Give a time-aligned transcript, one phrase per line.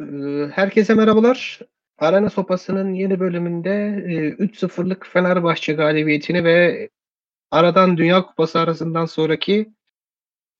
[0.00, 1.60] Ee, Herkese merhabalar.
[1.98, 3.70] Arena Sopası'nın yeni bölümünde
[4.06, 6.88] e, 3-0'lık Fenerbahçe galibiyetini ve
[7.50, 9.72] aradan Dünya Kupası arasından sonraki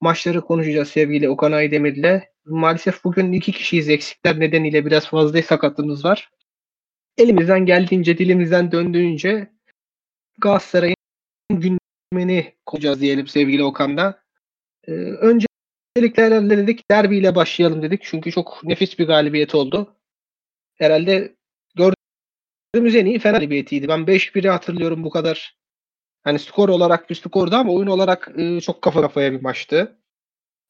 [0.01, 2.23] maçları konuşacağız sevgili Okan Aydemir'le.
[2.45, 6.31] Maalesef bugün iki kişiyiz eksikler nedeniyle biraz fazla sakatlığımız var.
[7.19, 9.51] Elimizden geldiğince, dilimizden döndüğünce
[10.39, 10.97] Galatasaray'ın
[11.51, 14.23] gündemini konuşacağız diyelim sevgili Okan'da.
[14.89, 14.93] Ee,
[15.97, 18.03] öncelikle dedik derbiyle başlayalım dedik.
[18.03, 19.97] Çünkü çok nefis bir galibiyet oldu.
[20.75, 21.37] Herhalde
[21.75, 23.89] gördüğümüz en iyi Fener galibiyetiydi.
[23.89, 25.57] Ben 5-1'i hatırlıyorum bu kadar.
[26.23, 29.97] Hani skor olarak bir skordu ama oyun olarak e, çok kafa kafaya bir maçtı.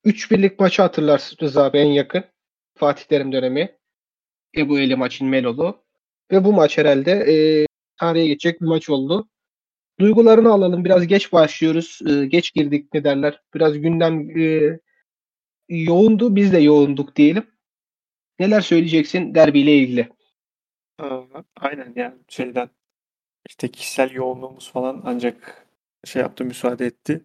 [0.05, 2.24] 3-1'lik maçı hatırlarsınız abi en yakın.
[2.79, 3.77] Fatih Terim dönemi.
[4.57, 5.84] Ebu Eli maçın Melolu.
[6.32, 9.29] Ve bu maç herhalde e, tarihe geçecek bir maç oldu.
[10.01, 10.84] Duygularını alalım.
[10.84, 12.01] Biraz geç başlıyoruz.
[12.07, 13.43] E, geç girdik ne derler.
[13.55, 14.79] Biraz gündem e,
[15.70, 16.37] yoğundu.
[16.37, 17.47] Biz de yoğunduk diyelim.
[18.41, 20.09] Neler söyleyeceksin derbiyle ilgili?
[20.98, 21.23] Aa,
[21.56, 22.71] aynen yani şeyden
[23.49, 25.66] işte kişisel yoğunluğumuz falan ancak
[26.04, 27.24] şey yaptı müsaade etti.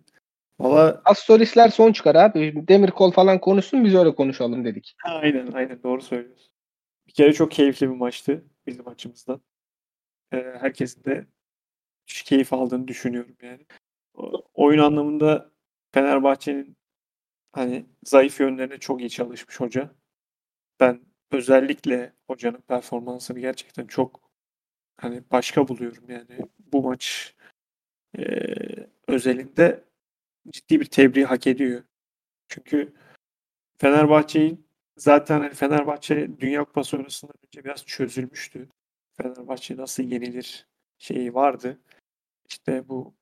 [0.59, 2.67] Valla Az solistler son çıkar abi.
[2.67, 4.95] Demir kol falan konuşsun biz öyle konuşalım dedik.
[5.05, 6.51] aynen aynen doğru söylüyorsun.
[7.07, 9.41] Bir kere çok keyifli bir maçtı bizim açımızdan.
[10.33, 11.27] Ee, herkesin de
[12.07, 13.66] keyif aldığını düşünüyorum yani.
[14.13, 15.51] O- Oyun anlamında
[15.93, 16.77] Fenerbahçe'nin
[17.55, 19.91] hani zayıf yönlerine çok iyi çalışmış hoca.
[20.79, 24.31] Ben özellikle hocanın performansını gerçekten çok
[24.97, 27.35] hani başka buluyorum yani bu maç
[28.17, 29.83] eee, özelinde
[30.51, 31.83] ciddi bir tebriği hak ediyor.
[32.49, 32.93] Çünkü
[33.79, 34.61] Fenerbahçe'yi
[34.97, 38.69] zaten hani Fenerbahçe Dünya Kupası sonrasından önce biraz çözülmüştü.
[39.17, 40.67] Fenerbahçe nasıl yenilir
[40.99, 41.81] şeyi vardı.
[42.49, 43.15] İşte bu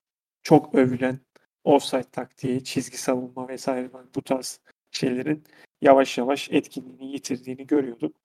[0.44, 1.20] çok övülen
[1.64, 4.60] offside taktiği, çizgi savunma vesaire bu tarz
[4.92, 5.44] şeylerin
[5.82, 8.16] yavaş yavaş etkinliğini yitirdiğini görüyorduk.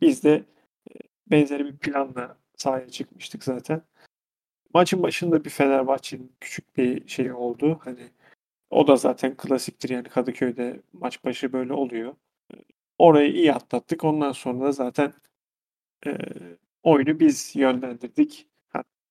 [0.00, 0.34] Biz de
[0.90, 0.94] e,
[1.26, 3.82] benzeri bir planla sahaya çıkmıştık zaten.
[4.74, 7.78] Maçın başında bir Fenerbahçe'nin küçük bir şey oldu.
[7.84, 8.10] Hani
[8.70, 12.16] o da zaten klasiktir yani Kadıköy'de maç başı böyle oluyor.
[12.98, 14.04] Orayı iyi atlattık.
[14.04, 15.12] Ondan sonra da zaten
[16.06, 16.18] e,
[16.82, 18.48] oyunu biz yönlendirdik.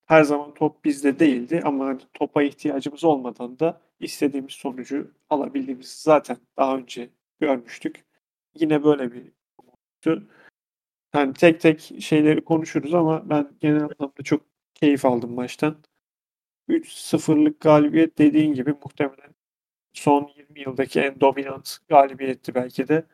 [0.06, 6.38] Her zaman top bizde değildi ama hani topa ihtiyacımız olmadan da istediğimiz sonucu alabildiğimizi zaten
[6.58, 8.06] daha önce görmüştük.
[8.56, 10.30] Yine böyle bir olmuştu.
[11.16, 14.42] Yani tek tek şeyleri konuşuruz ama ben genel anlamda çok
[14.76, 15.78] keyif aldım maçtan.
[16.70, 19.36] 3-0'lık galibiyet dediğin gibi muhtemelen
[19.94, 23.06] son 20 yıldaki en dominant galibiyetti belki de.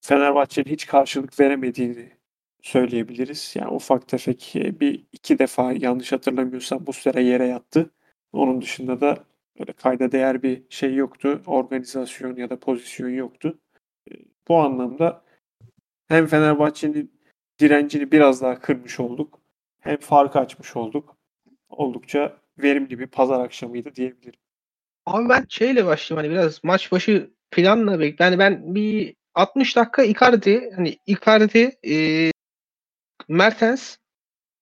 [0.00, 2.15] Fenerbahçe'nin hiç karşılık veremediğini
[2.66, 3.52] söyleyebiliriz.
[3.56, 7.90] Yani ufak tefek e, bir iki defa yanlış hatırlamıyorsam bu süre yere yattı.
[8.32, 9.24] Onun dışında da
[9.58, 11.42] böyle kayda değer bir şey yoktu.
[11.46, 13.58] Organizasyon ya da pozisyon yoktu.
[14.10, 14.14] E,
[14.48, 15.24] Bu anlamda
[16.08, 17.12] hem Fenerbahçe'nin
[17.60, 19.40] direncini biraz daha kırmış olduk.
[19.80, 21.16] Hem farkı açmış olduk.
[21.68, 24.40] Oldukça verimli bir pazar akşamıydı diyebilirim.
[25.06, 28.20] Abi ben şeyle başlayayım hani biraz maç başı planla bek.
[28.20, 32.30] Yani ben bir 60 dakika Icardi hani Icardi e,
[33.28, 33.96] Mertens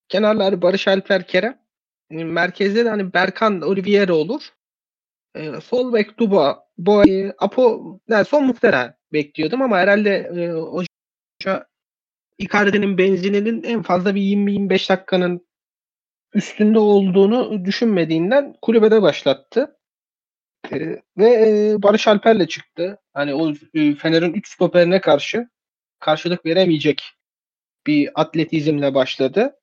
[0.09, 1.59] kenarları Barış Alper Kerem
[2.11, 4.43] e, merkezde de hani Berkan Oliveira olur.
[5.35, 11.67] E, sol bek Duba Boy Apo yani son muhtemelen bekliyordum ama herhalde e, hoca
[12.39, 15.47] Icardi'nin benzininin en fazla bir 20-25 dakikanın
[16.35, 19.77] üstünde olduğunu düşünmediğinden kulübede başlattı.
[20.73, 22.99] Ee, ve e, Barış Alper'le çıktı.
[23.13, 25.49] Hani o e, Fener'in 3 stoperine karşı
[26.01, 27.03] karşılık veremeyecek
[27.87, 29.57] bir atletizmle başladı.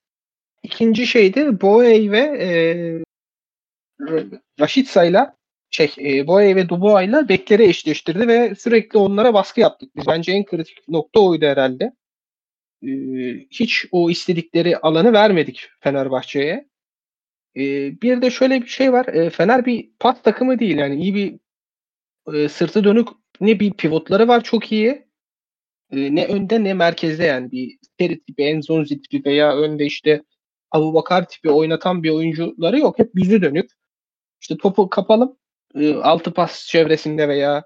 [0.63, 2.49] İkinci şey de Boey ve e,
[4.59, 5.35] Raşitsa'yla
[5.69, 9.95] şey e, Boey ve Dubois'la bekleri eşleştirdi ve sürekli onlara baskı yaptık.
[9.95, 11.93] Biz bence en kritik nokta oydu herhalde.
[12.83, 16.69] Ee, hiç o istedikleri alanı vermedik Fenerbahçe'ye.
[17.55, 19.05] Ee, bir de şöyle bir şey var.
[19.05, 20.77] Ee, Fener bir pas takımı değil.
[20.77, 21.39] Yani iyi bir
[22.33, 23.07] e, sırtı dönük
[23.41, 25.05] ne bir pivotları var çok iyi.
[25.91, 30.23] E, ne önde ne merkezde yani bir Seri tipi, Enzonzi tipi veya önde işte
[30.71, 32.99] Abubakar tipi oynatan bir oyuncuları yok.
[32.99, 33.71] Hep yüzü dönük.
[34.41, 35.37] İşte topu kapalım.
[35.75, 37.63] E, altı pas çevresinde veya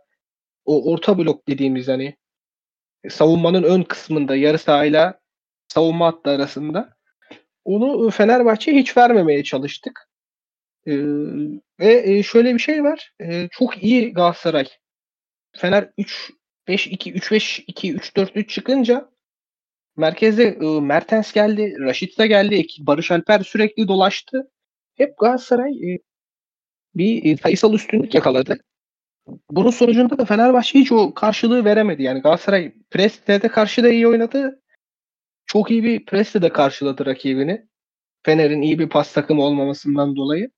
[0.66, 2.18] o orta blok dediğimiz hani
[3.10, 5.20] savunmanın ön kısmında yarı sahayla
[5.68, 6.96] savunma hattı arasında.
[7.66, 10.10] Onu Fenerbahçe hiç vermemeye çalıştık.
[10.88, 10.94] Ee,
[11.80, 13.12] ve e, şöyle bir şey var.
[13.22, 14.66] Ee, çok iyi Galatasaray.
[15.58, 16.32] Fener 3
[16.68, 19.10] 5 2 3 5 2 3 4 3 çıkınca
[19.98, 24.52] merkezde e, Mertens geldi, Raşit de geldi, Barış Alper sürekli dolaştı.
[24.96, 26.00] Hep Galatasaray e,
[26.96, 28.58] bir e, sayısal üstünlük yakaladı.
[29.52, 32.04] bunun sonucunda da Fenerbahçe hiç o karşılığı veremedi.
[32.04, 34.62] Yani Galatasaray preste de karşı da iyi oynadı.
[35.46, 37.68] Çok iyi bir preste de karşıladı rakibini.
[38.24, 40.52] Fener'in iyi bir pas takımı olmamasından dolayı.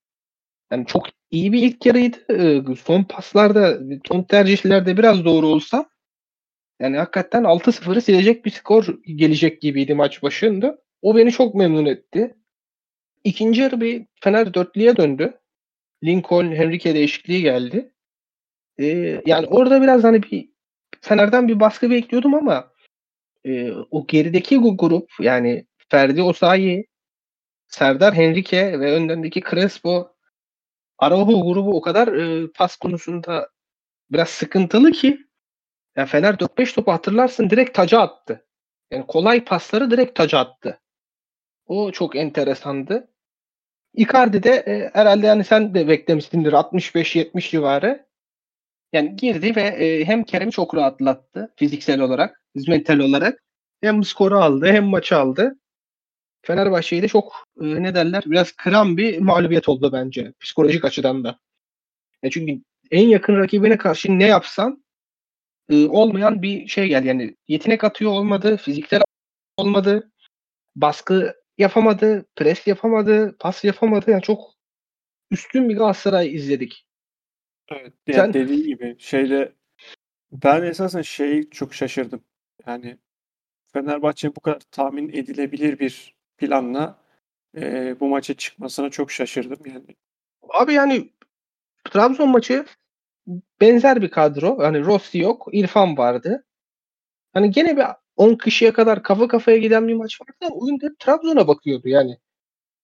[0.71, 2.75] Yani çok iyi bir ilk yarıydı.
[2.75, 5.89] Son paslarda, son tercihlerde biraz doğru olsa
[6.79, 10.77] yani hakikaten 6-0'ı silecek bir skor gelecek gibiydi maç başında.
[11.01, 12.35] O beni çok memnun etti.
[13.23, 15.39] İkinci yarı bir Fener dörtlüye döndü.
[16.03, 17.91] Lincoln, Henrique değişikliği geldi.
[18.79, 20.49] Ee, yani orada biraz hani bir
[21.01, 22.71] Fener'den bir baskı bekliyordum ama
[23.45, 26.87] e, o gerideki grup yani Ferdi Osayi,
[27.67, 30.15] Serdar Henrique ve öndendeki Crespo
[30.97, 33.49] Araujo grubu o kadar e, pas konusunda
[34.11, 35.26] biraz sıkıntılı ki
[35.97, 38.45] yani Fener 4-5 topu hatırlarsın direkt taca attı.
[38.91, 40.79] Yani kolay pasları direkt taca attı.
[41.65, 43.11] O çok enteresandı.
[43.93, 48.07] Icardi de e, herhalde yani sen de beklemişsindir 65-70 civarı.
[48.93, 53.43] Yani girdi ve e, hem Kerem'i çok rahatlattı fiziksel olarak, mental olarak.
[53.81, 55.59] Hem skoru aldı hem maçı aldı.
[56.41, 61.39] Fenerbahçe'yi de çok e, ne derler biraz kıran bir mağlubiyet oldu bence psikolojik açıdan da.
[62.23, 62.61] Ya çünkü
[62.91, 64.83] en yakın rakibine karşı ne yapsan
[65.69, 67.07] e, olmayan bir şey geldi.
[67.07, 69.01] Yani yetenek atıyor olmadı, fiziksel
[69.57, 70.11] olmadı,
[70.75, 74.11] baskı yapamadı, pres yapamadı, pas yapamadı.
[74.11, 74.53] Yani çok
[75.31, 76.87] üstün bir Galatasaray izledik.
[77.69, 77.93] Evet.
[78.07, 78.33] Yani Sen...
[78.33, 79.53] dediğin gibi şeyde
[80.31, 82.23] ben esasen şey çok şaşırdım.
[82.67, 82.97] Yani
[83.73, 86.99] Fenerbahçe'nin bu kadar tahmin edilebilir bir planla
[87.57, 89.95] e, bu maça çıkmasına çok şaşırdım yani.
[90.49, 91.09] Abi yani
[91.83, 92.65] Trabzon maçı
[93.61, 94.61] benzer bir kadro.
[94.61, 96.45] Yani Rossi yok, İrfan vardı.
[97.33, 97.83] Hani gene bir
[98.15, 102.17] 10 kişiye kadar kafa kafaya giden bir maç vardı ama oyun hep Trabzon'a bakıyordu yani.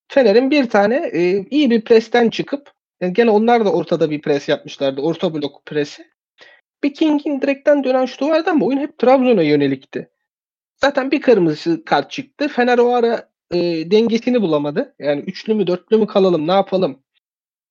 [0.07, 4.49] Fener'in bir tane e, iyi bir presten çıkıp yani gene onlar da ortada bir pres
[4.49, 5.01] yapmışlardı.
[5.01, 6.07] Orta blok presi.
[6.83, 10.09] Bir King'in direkten dönen şutu vardı ama oyun hep Trabzon'a yönelikti.
[10.81, 12.47] Zaten bir kırmızı kart çıktı.
[12.47, 14.95] Fener o ara e, dengesini bulamadı.
[14.99, 17.03] Yani üçlü mü dörtlü mü kalalım ne yapalım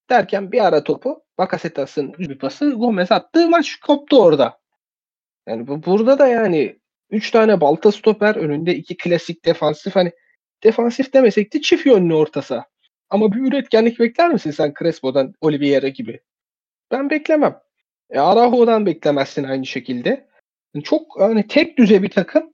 [0.09, 3.49] derken bir ara topu Bakasetas'ın bir pası Gomez attı.
[3.49, 4.59] Maç koptu orada.
[5.47, 10.11] Yani bu, burada da yani 3 tane balta stoper önünde iki klasik defansif hani
[10.63, 12.65] defansif demesek de çift yönlü ortasa.
[13.09, 16.19] Ama bir üretkenlik bekler misin sen Crespo'dan Oliveira gibi?
[16.91, 17.59] Ben beklemem.
[18.09, 20.27] E, Araujo'dan beklemezsin aynı şekilde.
[20.73, 22.53] Yani çok hani tek düze bir takım.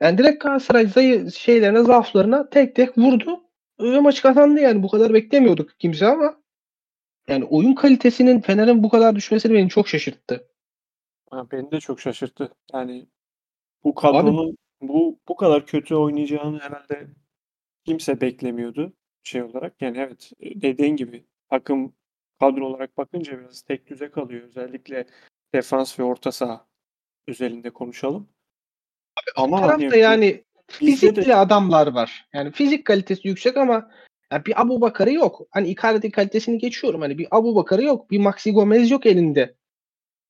[0.00, 3.40] Yani direkt Galatasaray zayı şeylerine, zaaflarına tek tek vurdu.
[3.80, 4.82] Ve maçı kazandı yani.
[4.82, 6.39] Bu kadar beklemiyorduk kimse ama
[7.30, 10.48] yani oyun kalitesinin Fener'in bu kadar düşmesini beni çok şaşırttı.
[11.30, 12.54] Ha, beni de çok şaşırttı.
[12.72, 13.06] Yani
[13.84, 17.06] bu kadronun Abi, bu bu kadar kötü oynayacağını herhalde
[17.84, 18.92] kimse beklemiyordu
[19.22, 19.82] şey olarak.
[19.82, 21.92] Yani evet dediğin gibi takım
[22.40, 24.42] kadro olarak bakınca biraz tek düze kalıyor.
[24.42, 25.06] Özellikle
[25.54, 26.66] defans ve orta saha
[27.28, 28.28] özelinde konuşalım.
[29.36, 31.36] Ama tarafta hani, yani fizikli de...
[31.36, 32.28] adamlar var.
[32.32, 33.90] Yani fizik kalitesi yüksek ama
[34.32, 35.40] yani bir Abu Bakar'ı yok.
[35.50, 37.00] Hani Icardi kalitesini geçiyorum.
[37.00, 38.10] Hani bir Abu Bakar'ı yok.
[38.10, 39.54] Bir Maxi Gomez yok elinde.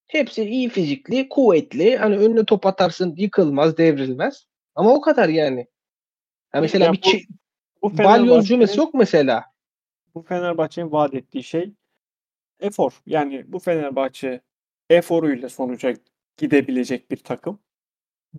[0.06, 1.97] Hepsi iyi fizikli, kuvvetli.
[1.97, 4.47] Hani önüne top atarsın yıkılmaz, devrilmez.
[4.75, 5.67] Ama o kadar yani.
[6.55, 7.29] yani mesela ya bir
[7.82, 9.44] bu, bu balyoz yok mesela.
[10.14, 11.73] Bu Fenerbahçe'nin vaat ettiği şey
[12.61, 13.02] efor.
[13.06, 14.41] Yani bu Fenerbahçe
[14.91, 15.94] eforuyla sonuca
[16.37, 17.58] gidebilecek bir takım.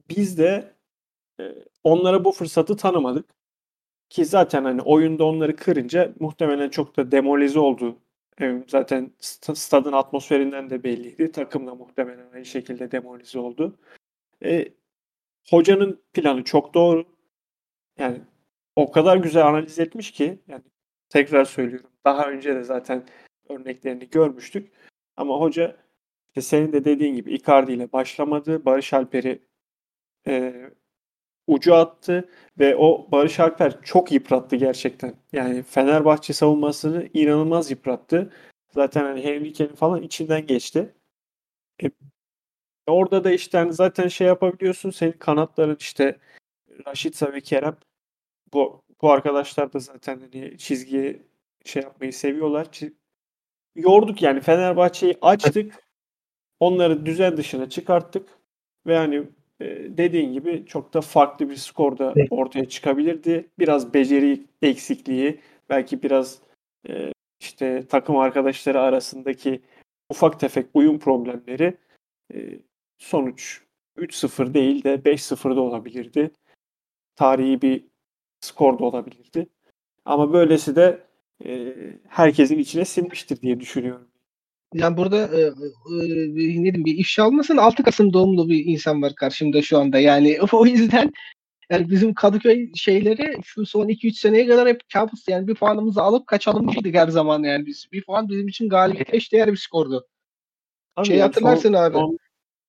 [0.09, 0.75] Biz de
[1.39, 1.43] e,
[1.83, 3.40] onlara bu fırsatı tanımadık.
[4.11, 7.97] Ki zaten hani oyunda onları kırınca muhtemelen çok da demolize oldu.
[8.41, 11.31] E, zaten stadın atmosferinden de belliydi.
[11.31, 13.79] Takım da muhtemelen aynı şekilde demolize oldu.
[14.45, 14.67] E,
[15.49, 17.05] hocanın planı çok doğru.
[17.99, 18.21] Yani
[18.75, 20.63] o kadar güzel analiz etmiş ki yani
[21.09, 21.89] tekrar söylüyorum.
[22.05, 23.03] Daha önce de zaten
[23.49, 24.71] örneklerini görmüştük.
[25.17, 25.77] Ama hoca
[26.27, 28.65] işte senin de dediğin gibi Icardi ile başlamadı.
[28.65, 29.39] Barış Alper'i
[30.27, 30.53] e,
[31.47, 32.29] ucu attı
[32.59, 35.15] ve o Barış Alper çok yıprattı gerçekten.
[35.33, 38.33] Yani Fenerbahçe savunmasını inanılmaz yıprattı.
[38.73, 40.93] Zaten hani Henrique'nin falan içinden geçti.
[41.83, 41.87] E,
[42.87, 44.89] orada da işte hani zaten şey yapabiliyorsun.
[44.91, 46.19] Senin kanatların işte
[46.87, 47.77] Raşitsa ve Kerem
[48.53, 51.21] bu bu arkadaşlar da zaten hani çizgiye
[51.65, 52.67] şey yapmayı seviyorlar.
[53.75, 55.83] Yorduk yani Fenerbahçe'yi açtık.
[56.59, 58.29] Onları düzen dışına çıkarttık.
[58.87, 59.27] Ve hani
[59.97, 63.49] dediğin gibi çok da farklı bir skor da ortaya çıkabilirdi.
[63.59, 65.39] Biraz beceri eksikliği,
[65.69, 66.41] belki biraz
[67.39, 69.61] işte takım arkadaşları arasındaki
[70.09, 71.77] ufak tefek uyum problemleri
[72.97, 73.61] sonuç
[73.97, 76.31] 3-0 değil de 5-0 da olabilirdi.
[77.15, 77.85] Tarihi bir
[78.41, 79.49] skor da olabilirdi.
[80.05, 81.03] Ama böylesi de
[82.07, 84.10] herkesin içine sinmiştir diye düşünüyorum.
[84.73, 85.51] Yani burada e, e,
[85.91, 89.99] ne diyeyim bir ifşa olmasın 6 Kasım doğumlu bir insan var karşımda şu anda.
[89.99, 91.11] Yani o yüzden
[91.69, 95.27] yani bizim Kadıköy şeyleri şu son 2-3 seneye kadar hep kabus.
[95.27, 97.87] Yani bir puanımızı alıp kaçalım dedik her zaman yani biz.
[97.91, 100.07] Bir puan bizim için galibiyet eşdeğer bir skordu.
[100.95, 101.93] Tabii şey yani hatırlarsın son, abi.
[101.93, 102.17] Son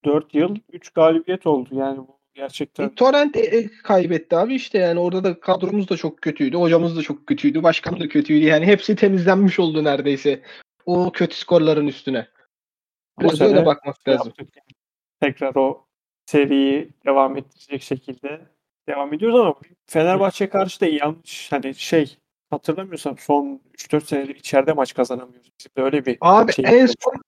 [0.04, 1.68] 4 yıl 3 galibiyet oldu.
[1.73, 2.88] Yani bu gerçekten.
[2.88, 6.56] E, Torrent e, e, kaybetti abi işte yani orada da kadromuz da çok kötüydü.
[6.56, 7.62] Hocamız da çok kötüydü.
[7.62, 8.47] Başkan da kötüydü.
[8.47, 10.42] Yani hepsi temizlenmiş oldu neredeyse.
[10.86, 12.28] O kötü skorların üstüne.
[13.18, 14.32] Bu Biraz sene öyle bakmak lazım.
[15.20, 15.86] Tekrar o
[16.26, 18.40] seriyi devam ettirecek şekilde
[18.88, 19.54] devam ediyoruz ama
[19.86, 22.16] Fenerbahçe karşı da yanlış hani şey
[22.50, 25.50] hatırlamıyorsam son 3-4 senedir içeride maç kazanamıyoruz.
[25.58, 27.22] Bizim de öyle bir Abi şey en son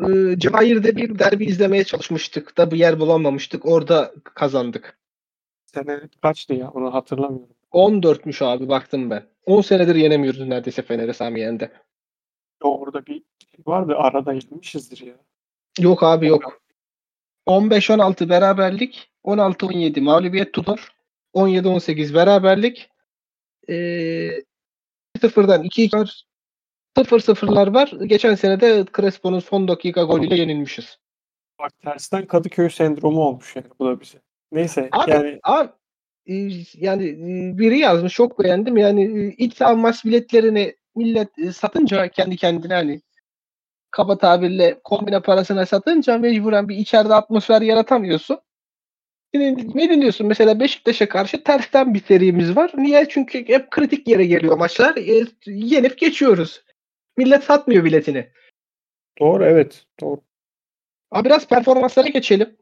[0.00, 3.66] e, Cevahir'de bir derbi izlemeye çalışmıştık da bir yer bulamamıştık.
[3.66, 4.98] Orada kazandık.
[5.66, 7.56] sene kaçtı ya onu hatırlamıyorum.
[7.72, 9.26] 14'müş abi baktım ben.
[9.46, 11.64] 10 senedir yenemiyoruz neredeyse Fener'e Sami Yen'de.
[11.64, 11.85] O
[12.66, 15.14] orada bir şey vardı arada yenilmişizdir ya.
[15.78, 16.62] Yok abi yok.
[17.46, 19.10] 15-16 beraberlik.
[19.24, 20.92] 16-17 mağlubiyet tutar.
[21.34, 22.90] 17-18 beraberlik.
[23.68, 23.72] Ee,
[25.18, 26.26] 0'dan 2 var.
[26.96, 27.92] 0-0'lar var.
[28.06, 30.98] Geçen sene de Crespo'nun son dakika golüyle yenilmişiz.
[31.58, 34.18] Bak tersten Kadıköy sendromu olmuş yani bu da bize.
[34.52, 35.70] Neyse Abi, yani abi
[36.26, 36.34] e,
[36.74, 38.76] yani e, biri yazmış çok beğendim.
[38.76, 43.00] Yani e, iç saha maç biletlerini millet e, satınca kendi kendine hani
[43.90, 48.38] kaba tabirle kombine parasına satınca mecburen bir içeride atmosfer yaratamıyorsun.
[49.34, 50.26] Şimdi ne dinliyorsun?
[50.26, 52.72] Mesela Beşiktaş'a karşı tersten bir serimiz var.
[52.76, 53.08] Niye?
[53.08, 54.96] Çünkü hep kritik yere geliyor maçlar.
[54.96, 56.64] E, yenip geçiyoruz.
[57.16, 58.30] Millet satmıyor biletini.
[59.20, 60.20] doğru evet doğru
[61.10, 62.56] Abi biraz performanslara geçelim.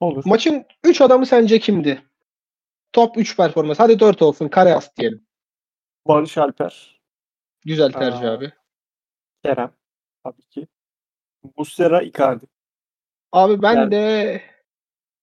[0.00, 0.22] olur.
[0.26, 2.02] Maçın 3 adamı sence kimdi?
[2.92, 3.78] Top 3 performans.
[3.78, 4.48] Hadi 4 olsun.
[4.48, 5.26] Kare as diyelim.
[6.06, 6.93] Barış Alper,
[7.64, 8.32] Güzel tercih Aa.
[8.32, 8.52] abi.
[9.44, 9.74] Kerem
[10.24, 10.68] tabii ki.
[11.56, 12.46] Muslera, Icardi.
[13.32, 14.42] Abi ben Yani- de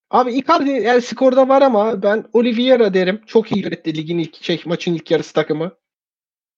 [0.10, 3.22] Abi Icardi yani skorda var ama ben Oliveira derim.
[3.26, 5.78] Çok iyi yönetti ligin ilk şey maçın ilk yarısı takımı.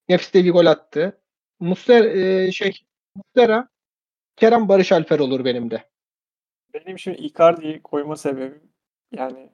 [0.09, 1.21] Nefis de bir gol attı.
[1.59, 2.85] Muslera e, şey
[3.15, 3.69] Muslera
[4.35, 5.89] Kerem Barış Alper olur benim de.
[6.73, 8.71] Benim şimdi Icardi'yi koyma sebebim
[9.11, 9.49] yani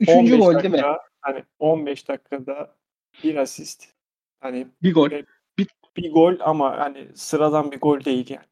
[0.00, 0.96] Üçüncü 15 gol dakika, değil mi?
[1.20, 2.76] Hani 15 dakikada
[3.24, 3.94] bir asist.
[4.42, 5.10] Hani Bir gol.
[5.96, 8.46] bir gol ama hani sıradan bir gol değil yani.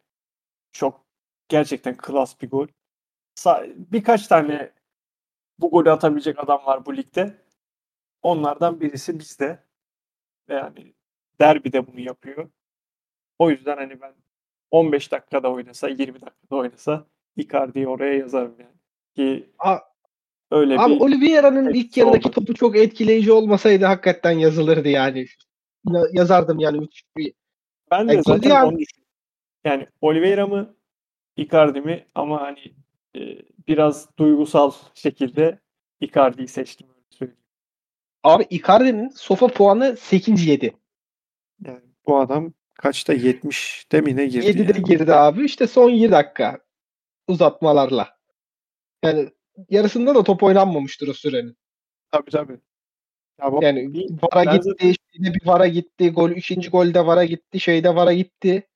[0.72, 1.06] Çok
[1.48, 2.66] gerçekten klas bir gol.
[3.36, 4.72] Sa- birkaç tane
[5.58, 7.42] bu golü atabilecek adam var bu ligde.
[8.22, 9.64] Onlardan birisi bizde.
[10.48, 10.94] Ve yani
[11.40, 12.50] derbide bunu yapıyor.
[13.38, 14.14] O yüzden hani ben
[14.70, 17.06] 15 dakikada oynasa, 20 dakikada oynasa
[17.36, 18.76] Icardi'yi oraya yazarım yani.
[19.16, 19.78] Ki A-
[20.50, 22.34] öyle Abi bir Oliveira'nın ilk yarıdaki oldu.
[22.34, 25.26] topu çok etkileyici olmasaydı hakikaten yazılırdı yani.
[25.88, 27.32] Ya- Yazardım yani müthiş bir.
[27.90, 29.10] Ben de Yani zaten Kylian- onu düşünüyorum.
[29.64, 30.76] Yani Oliveira mı
[31.36, 32.74] Icardi mi ama hani
[33.16, 35.60] e, biraz duygusal şekilde
[36.00, 37.40] Icardi'yi seçtim öyle söyleyeyim.
[38.22, 40.72] Abi Icardi'nin sofa puanı 8-7.
[41.66, 44.82] Yani bu adam kaçta 70'te mi ne girdi 7'de yani.
[44.82, 45.44] girdi abi.
[45.44, 46.60] İşte son 20 dakika
[47.28, 48.18] uzatmalarla.
[49.04, 49.30] Yani
[49.68, 51.56] yarısında da top oynanmamıştır o sürenin.
[52.12, 52.60] Tabii tabii.
[53.52, 57.60] Bu Yani bir- VAR'a ben gitti, yine bir VAR'a gitti, gol üçüncü golde VAR'a gitti,
[57.60, 58.66] şeyde VAR'a gitti.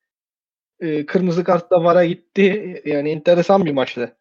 [0.80, 2.82] Ee, kırmızı kartla VAR'a gitti.
[2.84, 4.16] Yani enteresan bir maçtı.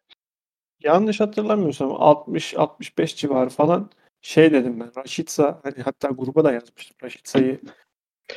[0.82, 3.90] yanlış hatırlamıyorsam 60-65 civarı falan
[4.22, 4.90] şey dedim ben.
[4.96, 6.96] Raşitsa hani hatta gruba da yazmıştım.
[7.02, 7.60] Raşitsa'yı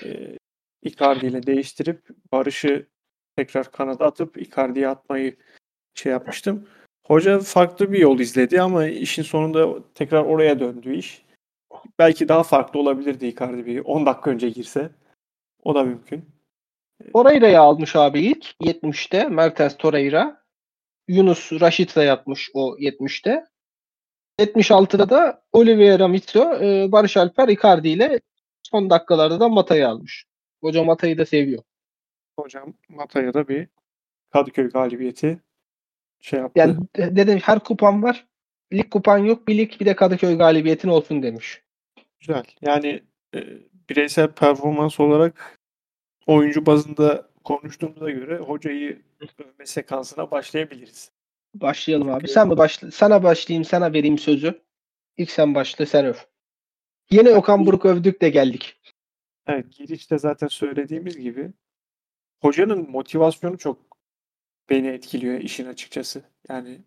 [0.04, 0.38] e,
[0.84, 2.88] Icardi ile değiştirip Barış'ı
[3.38, 5.36] tekrar kanada atıp Icardi'ye atmayı
[5.94, 6.68] şey yapmıştım.
[7.08, 11.26] Hoca farklı bir yol izledi ama işin sonunda tekrar oraya döndü iş.
[12.00, 14.90] Belki daha farklı olabilirdi Icardi bir 10 dakika önce girse.
[15.64, 16.26] O da mümkün.
[17.14, 19.24] Torreira'yı almış abi ilk 70'te.
[19.28, 20.44] Mertens Torreira.
[21.08, 23.46] Yunus Raşit'le yapmış o 70'te.
[24.40, 28.20] 76'da da Oliveira Mitro, e, Barış Alper Icardi ile
[28.64, 30.26] son dakikalarda da Mata'yı almış.
[30.62, 31.64] Hoca Mata'yı da seviyor.
[32.40, 33.68] Hocam Mata'ya da bir
[34.30, 35.40] Kadıköy galibiyeti
[36.20, 36.60] şey yaptı.
[36.60, 38.28] Yani de- dedim her kupan var.
[38.74, 39.48] Lig kupan yok.
[39.48, 41.64] Bir lig bir de Kadıköy galibiyetin olsun demiş.
[42.20, 42.44] Güzel.
[42.62, 43.04] Yani
[43.36, 43.40] e,
[43.90, 45.60] bireysel performans olarak
[46.28, 49.02] oyuncu bazında konuştuğumuza göre hocayı
[49.40, 51.12] övme sekansına başlayabiliriz.
[51.54, 52.28] Başlayalım abi.
[52.28, 52.92] Sen mi başla?
[52.92, 54.62] Sana başlayayım, sana vereyim sözü.
[55.18, 56.14] İlk sen başla, sen öv.
[57.12, 58.80] Yine Okan Buruk övdük de geldik.
[59.48, 61.52] Evet, girişte zaten söylediğimiz gibi
[62.42, 63.98] hocanın motivasyonu çok
[64.70, 66.24] beni etkiliyor işin açıkçası.
[66.50, 66.82] Yani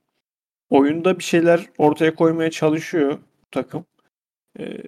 [0.71, 3.19] oyunda bir şeyler ortaya koymaya çalışıyor
[3.51, 3.87] takım.
[4.59, 4.83] Ee,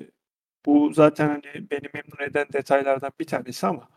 [0.67, 3.89] bu zaten hani beni memnun eden detaylardan bir tanesi ama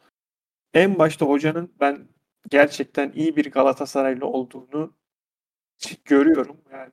[0.74, 2.08] en başta hocanın ben
[2.50, 4.94] gerçekten iyi bir Galatasaraylı olduğunu
[6.06, 6.58] görüyorum.
[6.72, 6.92] Yani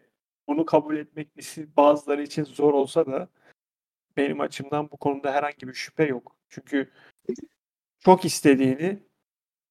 [0.48, 1.28] bunu kabul etmek
[1.76, 3.28] bazıları için zor olsa da
[4.16, 6.36] benim açımdan bu konuda herhangi bir şüphe yok.
[6.48, 6.90] Çünkü
[8.00, 9.02] çok istediğini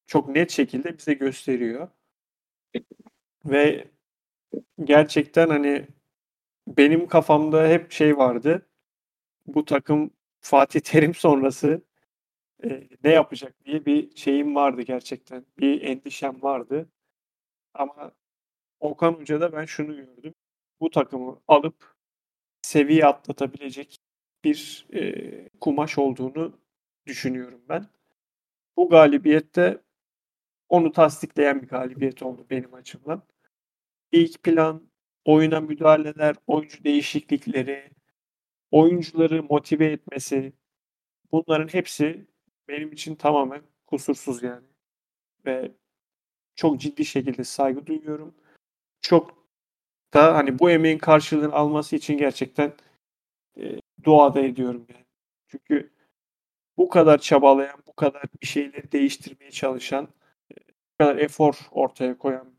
[0.08, 1.90] çok net şekilde bize gösteriyor.
[3.46, 3.88] Ve
[4.84, 5.88] gerçekten hani
[6.68, 8.70] benim kafamda hep şey vardı.
[9.48, 11.82] Bu takım Fatih Terim sonrası
[12.64, 15.46] e, ne yapacak diye bir şeyim vardı gerçekten.
[15.60, 16.90] Bir endişem vardı.
[17.74, 18.12] Ama
[18.80, 20.34] Okan Hoca'da ben şunu gördüm.
[20.82, 21.96] Bu takımı alıp
[22.62, 23.98] seviye atlatabilecek
[24.44, 26.60] bir e, kumaş olduğunu
[27.08, 27.88] düşünüyorum ben.
[28.78, 29.82] Bu galibiyette
[30.70, 33.24] onu tasdikleyen bir galibiyet oldu benim açımdan.
[34.12, 34.90] İlk plan,
[35.26, 37.92] oyuna müdahaleler, oyuncu değişiklikleri,
[38.72, 40.54] oyuncuları motive etmesi
[41.32, 42.28] bunların hepsi
[42.68, 44.68] benim için tamamen kusursuz yani.
[45.46, 45.72] Ve
[46.56, 48.36] çok ciddi şekilde saygı duyuyorum.
[49.02, 49.48] Çok
[50.14, 52.74] da hani bu emeğin karşılığını alması için gerçekten
[53.58, 55.06] e, dua ediyorum yani.
[55.48, 55.94] Çünkü
[56.78, 60.08] bu kadar çabalayan, bu kadar bir şeyleri değiştirmeye çalışan,
[60.52, 62.51] e, bu kadar efor ortaya koyan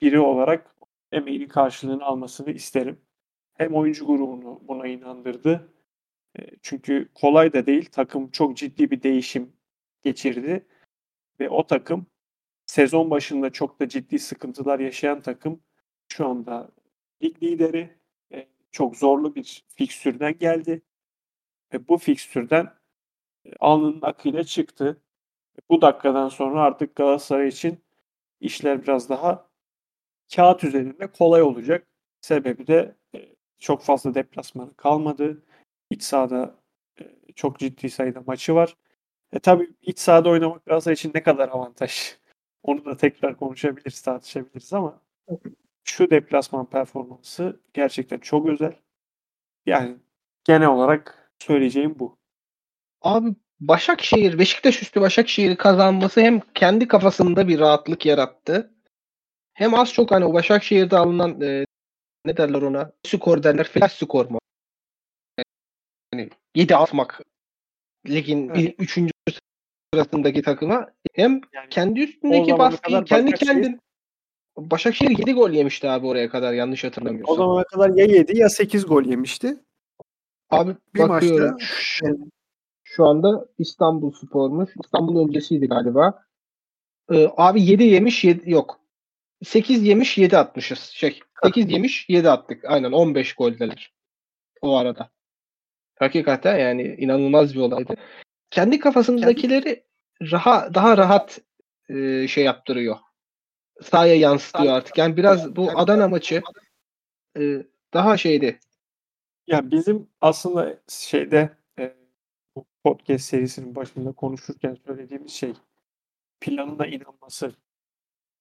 [0.00, 0.76] biri olarak
[1.12, 3.00] emeğinin karşılığını almasını isterim.
[3.54, 5.72] Hem oyuncu grubunu buna inandırdı.
[6.38, 7.88] E, çünkü kolay da değil.
[7.92, 9.52] Takım çok ciddi bir değişim
[10.02, 10.66] geçirdi.
[11.40, 12.06] Ve o takım
[12.66, 15.62] sezon başında çok da ciddi sıkıntılar yaşayan takım
[16.08, 16.70] şu anda
[17.22, 17.98] lig lideri.
[18.32, 20.82] E, çok zorlu bir fikstürden geldi.
[21.74, 22.74] Ve bu fikstürden
[23.44, 25.02] e, alnının akıyla çıktı.
[25.70, 27.84] Bu dakikadan sonra artık Galatasaray için
[28.40, 29.47] işler biraz daha
[30.36, 31.86] kağıt üzerinde kolay olacak.
[32.20, 33.18] Sebebi de e,
[33.58, 35.42] çok fazla deplasmanı kalmadı.
[35.90, 36.54] İç sahada
[37.00, 37.04] e,
[37.34, 38.76] çok ciddi sayıda maçı var.
[39.32, 42.16] E tabii iç sahada oynamak Galatasaray için ne kadar avantaj.
[42.62, 45.00] Onu da tekrar konuşabiliriz, tartışabiliriz ama
[45.84, 48.74] şu deplasman performansı gerçekten çok özel.
[49.66, 49.96] Yani
[50.44, 52.18] genel olarak söyleyeceğim bu.
[53.02, 58.74] Abi Başakşehir, Beşiktaş üstü Başakşehir'i kazanması hem kendi kafasında bir rahatlık yarattı.
[59.58, 61.64] Hem az çok hani o Başakşehir'de alınan e,
[62.24, 62.92] ne derler ona?
[63.06, 63.64] Skor derler.
[63.64, 64.38] Flash skor mu?
[66.12, 67.20] Yani 7 atmak
[68.08, 68.74] ligin evet.
[68.78, 68.98] 3.
[69.94, 73.52] sırasındaki takıma hem yani, kendi üstündeki baskıyı kendi Başakşehir...
[73.52, 73.80] kendin
[74.56, 77.34] Başakşehir 7 gol yemişti abi oraya kadar yanlış hatırlamıyorsam.
[77.34, 79.56] O zamana kadar ya 7 ya 8 gol yemişti.
[80.50, 81.52] Abi bir bakıyorum.
[81.52, 81.66] Maçta...
[81.66, 82.06] Şu,
[82.84, 84.70] şu anda İstanbul Spor'muş.
[84.84, 86.24] İstanbul öncesiydi galiba.
[87.12, 88.80] Ee, abi 7 yemiş 7 yok.
[89.44, 90.78] 8 yemiş 7 atmışız.
[90.78, 92.64] Şey 8 yemiş 7 attık.
[92.64, 93.92] Aynen 15 goldeler.
[94.62, 95.10] O arada.
[95.98, 97.94] Hakikaten yani inanılmaz bir olaydı.
[98.50, 99.84] Kendi kafasındakileri
[100.22, 101.38] raha, daha rahat
[101.88, 102.96] e, şey yaptırıyor.
[103.82, 104.98] Sahaya yansıtıyor artık.
[104.98, 106.42] Yani biraz bu Adana maçı
[107.38, 108.60] e, daha şeydi.
[109.46, 111.96] Ya bizim aslında şeyde e,
[112.56, 115.52] bu podcast serisinin başında konuşurken söylediğimiz şey
[116.40, 117.52] planına inanması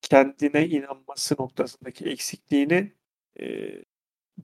[0.09, 2.91] kendine inanması noktasındaki eksikliğini
[3.39, 3.45] e,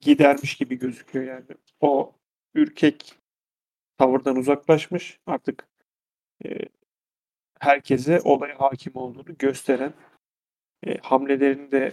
[0.00, 1.44] gidermiş gibi gözüküyor yani.
[1.80, 2.12] O
[2.54, 3.14] ürkek
[3.98, 5.20] tavırdan uzaklaşmış.
[5.26, 5.68] Artık
[6.44, 6.48] e,
[7.60, 9.94] herkese olaya hakim olduğunu gösteren
[10.86, 11.92] e, hamlelerini de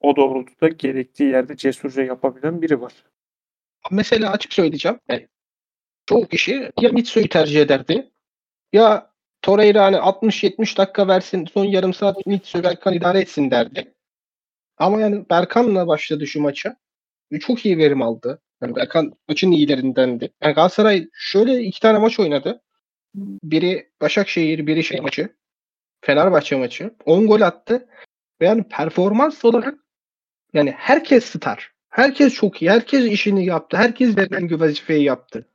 [0.00, 2.92] o doğrultuda gerektiği yerde cesurca yapabilen biri var.
[3.90, 5.00] Mesela açık söyleyeceğim.
[5.08, 5.28] Yani,
[6.06, 8.10] çoğu kişi ya Mitsu'yu tercih ederdi
[8.72, 9.15] ya
[9.46, 13.94] Torreira hani 60-70 dakika versin son yarım saat Mitsu Berkan idare etsin derdi.
[14.78, 16.76] Ama yani Berkan'la başladı şu maça.
[17.40, 18.42] Çok iyi verim aldı.
[18.62, 20.32] Yani Berkan maçın iyilerindendi.
[20.42, 22.62] Yani Galatasaray şöyle iki tane maç oynadı.
[23.14, 25.36] Biri Başakşehir, biri şey maçı.
[26.00, 26.94] Fenerbahçe maçı.
[27.04, 27.88] 10 gol attı.
[28.40, 29.74] Ve yani performans olarak
[30.52, 31.72] yani herkes star.
[31.88, 32.70] Herkes çok iyi.
[32.70, 33.76] Herkes işini yaptı.
[33.76, 35.48] Herkes verilen vazifeyi yaptı.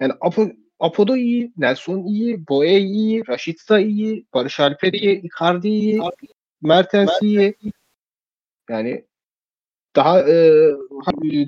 [0.00, 0.48] Yani Apo,
[0.80, 6.00] Apo'da iyi, Nelson iyi, Boye iyi, Raşitsa iyi, Barış Alper iyi, Icardi iyi,
[6.62, 7.54] Mertens iyi.
[8.68, 9.04] Yani
[9.96, 10.70] daha e,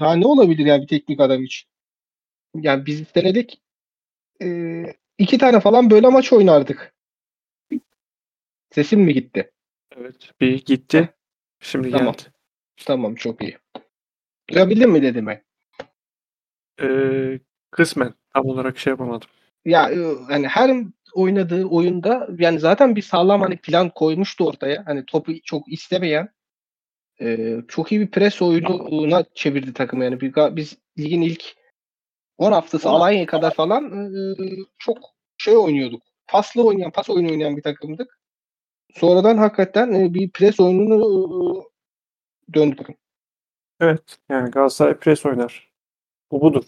[0.00, 1.68] daha ne olabilir yani bir teknik adam için?
[2.54, 3.62] Yani biz denedik
[4.42, 4.84] e,
[5.18, 6.94] iki tane falan böyle maç oynardık.
[8.70, 9.52] Sesim mi gitti?
[9.96, 11.14] Evet bir gitti.
[11.60, 12.14] Şimdi tamam.
[12.14, 12.22] geldi.
[12.84, 13.58] Tamam çok iyi.
[14.48, 15.44] Duyabildin mi dedim ben?
[16.80, 17.40] Ee,
[17.70, 19.28] kısmen tam olarak şey yapamadım.
[19.64, 19.90] Ya
[20.28, 24.82] hani her oynadığı oyunda yani zaten bir sağlam hani plan koymuştu ortaya.
[24.86, 26.28] Hani topu çok istemeyen
[27.20, 30.20] e, çok iyi bir pres oyununa çevirdi takımı yani.
[30.20, 31.44] Bir, biz ligin ilk
[32.38, 34.46] 10 haftası Alanya kadar falan e,
[34.78, 34.98] çok
[35.38, 36.02] şey oynuyorduk.
[36.26, 38.18] Paslı oynayan, pas oyunu oynayan bir takımdık.
[38.94, 41.64] sonradan hakikaten e, bir pres oyununu
[42.48, 42.94] e, döndürdü.
[43.80, 44.18] Evet.
[44.30, 45.72] Yani Galatasaray pres oynar.
[46.30, 46.64] Bu budur.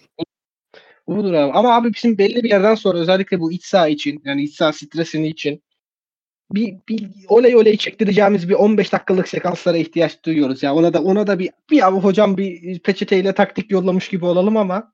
[1.07, 1.53] Bu budur abi.
[1.53, 4.73] Ama abi bizim belli bir yerden sonra özellikle bu iç saha için yani iç saha
[4.73, 5.63] stresini için
[6.51, 10.75] bir, bir olay olay çektireceğimiz bir 15 dakikalık sekanslara ihtiyaç duyuyoruz ya.
[10.75, 14.93] Ona da ona da bir bir abi hocam bir peçeteyle taktik yollamış gibi olalım ama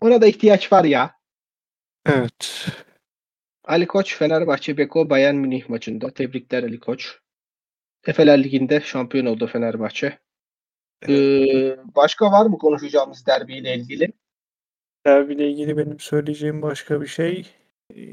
[0.00, 1.16] ona da ihtiyaç var ya.
[2.06, 2.66] Evet.
[3.64, 6.10] Ali Koç Fenerbahçe Beko Bayern Münih maçında.
[6.10, 7.18] Tebrikler Ali Koç.
[8.06, 10.18] Efeler Ligi'nde şampiyon oldu Fenerbahçe.
[11.08, 14.12] Ee, başka var mı konuşacağımız derbiyle ilgili?
[15.06, 17.46] Derbiyle ilgili benim söyleyeceğim başka bir şey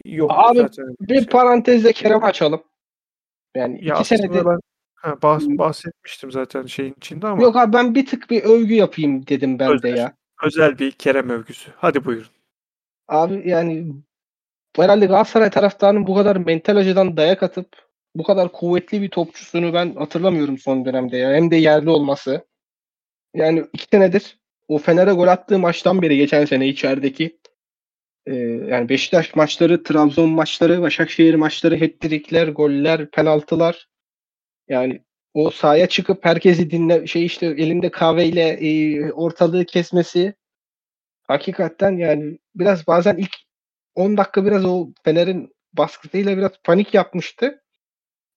[0.05, 0.31] yok.
[0.33, 0.95] Abi, zaten.
[1.01, 1.25] Bir Şey.
[1.25, 2.63] parantezde Kerem açalım.
[3.55, 4.59] Yani Ya iki senedir ben
[4.95, 9.27] ha, bahs bahsetmiştim zaten şeyin içinde ama yok abi ben bir tık bir övgü yapayım
[9.27, 9.97] dedim ben de Özel.
[9.97, 10.13] ya.
[10.43, 11.71] özel bir Kerem övgüsü.
[11.75, 12.31] Hadi buyurun.
[13.07, 13.93] Abi yani
[14.75, 17.67] herhalde Galatasaray taraftarının bu kadar mental açıdan dayak atıp
[18.15, 21.33] bu kadar kuvvetli bir topçusunu ben hatırlamıyorum son dönemde ya.
[21.33, 22.45] Hem de yerli olması.
[23.35, 24.37] Yani iki senedir
[24.73, 27.39] o Fener'e gol attığı maçtan beri geçen sene içerideki
[28.25, 28.35] e,
[28.69, 33.87] yani Beşiktaş maçları, Trabzon maçları, Başakşehir maçları, hat-trickler, goller, penaltılar.
[34.67, 35.01] Yani
[35.33, 40.33] o sahaya çıkıp herkesi dinle şey işte elinde kahveyle e, ortalığı kesmesi
[41.23, 43.35] hakikaten yani biraz bazen ilk
[43.95, 47.63] 10 dakika biraz o Fener'in baskısıyla biraz panik yapmıştı.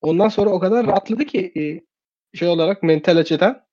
[0.00, 1.62] Ondan sonra o kadar rahatladı ki e,
[2.38, 3.65] şey olarak mental açıdan.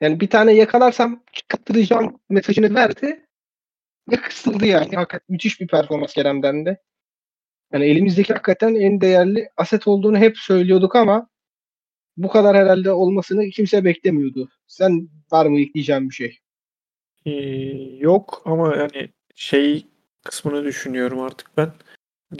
[0.00, 3.26] Yani bir tane yakalarsam çıkartacağım mesajını verdi.
[4.10, 4.96] Ve kıstırdı yani.
[4.96, 6.82] Hakikaten müthiş bir performans Kerem'den de.
[7.72, 11.28] Yani elimizdeki hakikaten en değerli aset olduğunu hep söylüyorduk ama
[12.16, 14.48] bu kadar herhalde olmasını kimse beklemiyordu.
[14.66, 16.38] Sen var mı ekleyeceğin bir şey?
[17.26, 17.30] Ee,
[17.98, 19.86] yok ama yani şey
[20.24, 21.72] kısmını düşünüyorum artık ben.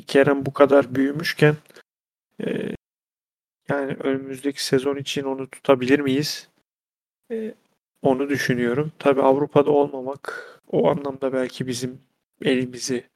[0.07, 1.57] Kerem bu kadar büyümüşken
[2.47, 2.75] e,
[3.69, 6.49] yani önümüzdeki sezon için onu tutabilir miyiz?
[7.30, 7.54] E,
[8.02, 8.92] onu düşünüyorum.
[8.98, 12.00] Tabii Avrupa'da olmamak o anlamda belki bizim
[12.42, 13.10] elimizi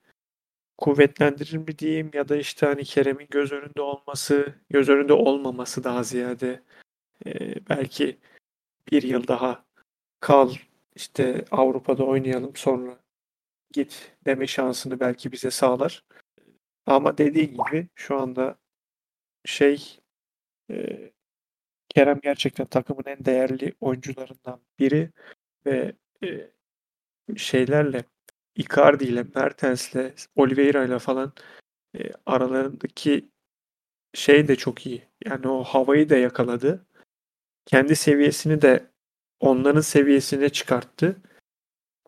[0.79, 6.03] kuvvetlendirir mi diyeyim ya da işte hani Kerem'in göz önünde olması, göz önünde olmaması daha
[6.03, 6.63] ziyade
[7.27, 8.19] e, belki
[8.93, 9.65] bir yıl daha
[10.21, 10.53] kal
[10.97, 13.01] işte Avrupa'da oynayalım sonra
[13.73, 16.05] git deme şansını belki bize sağlar.
[16.87, 18.59] Ama dediğin gibi şu anda
[19.45, 20.01] şey
[20.71, 21.00] e,
[22.01, 25.11] Kerem gerçekten takımın en değerli oyuncularından biri
[25.67, 25.93] ve
[26.25, 26.51] e,
[27.37, 28.05] şeylerle
[28.57, 31.33] Icardi ile Mertens'le Oliveira ile falan
[31.99, 33.29] e, aralarındaki
[34.15, 35.03] şey de çok iyi.
[35.25, 36.87] Yani o havayı da yakaladı.
[37.67, 38.87] Kendi seviyesini de
[39.41, 41.17] onların seviyesine çıkarttı.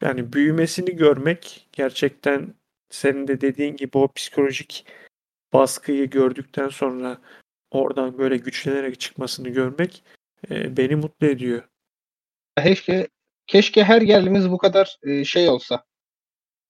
[0.02, 2.54] Yani büyümesini görmek gerçekten
[2.90, 4.86] senin de dediğin gibi o psikolojik
[5.52, 7.18] baskıyı gördükten sonra
[7.78, 10.04] oradan böyle güçlenerek çıkmasını görmek
[10.50, 11.68] e, beni mutlu ediyor.
[12.58, 13.08] Keşke
[13.46, 15.84] keşke her yerimiz bu kadar e, şey olsa.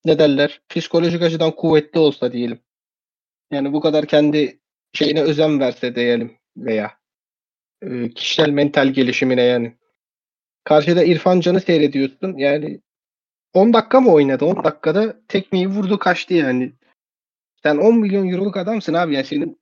[0.04, 0.60] Ne derler?
[0.68, 2.60] Psikolojik açıdan kuvvetli olsa diyelim.
[3.50, 4.60] Yani bu kadar kendi
[4.92, 6.98] şeyine özen verse diyelim veya
[7.82, 9.76] e, kişisel mental gelişimine yani.
[10.64, 12.36] Karşıda İrfan Can'ı seyrediyorsun.
[12.36, 12.80] Yani
[13.54, 14.44] 10 dakika mı oynadı?
[14.44, 16.72] 10 dakikada tekmeyi vurdu kaçtı yani.
[17.62, 19.14] Sen 10 milyon euroluk adamsın abi.
[19.14, 19.60] Yani senin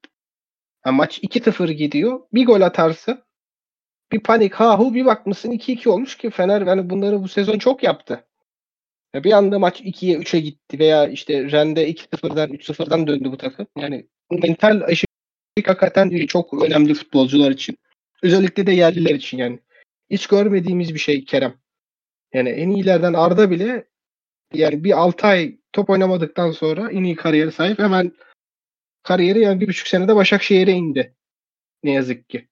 [0.82, 2.20] ha, maç 2-0 gidiyor.
[2.32, 3.22] Bir gol atarsın.
[4.12, 7.82] Bir panik ha hu bir bakmışsın 2-2 olmuş ki Fener yani bunları bu sezon çok
[7.82, 8.24] yaptı.
[9.14, 13.66] Ya bir anda maç 2'ye 3'e gitti veya işte Rende 2-0'dan 3-0'dan döndü bu takım.
[13.78, 15.06] Yani mental aşı
[15.66, 17.78] hakikaten çok önemli futbolcular için.
[18.22, 19.58] Özellikle de yerliler için yani.
[20.10, 21.54] Hiç görmediğimiz bir şey Kerem.
[22.34, 23.88] Yani en iyilerden Arda bile
[24.54, 27.78] yani bir 6 ay top oynamadıktan sonra en iyi kariyeri sahip.
[27.78, 28.12] Hemen
[29.02, 31.14] kariyeri yani bir buçuk senede Başakşehir'e indi.
[31.82, 32.48] Ne yazık ki.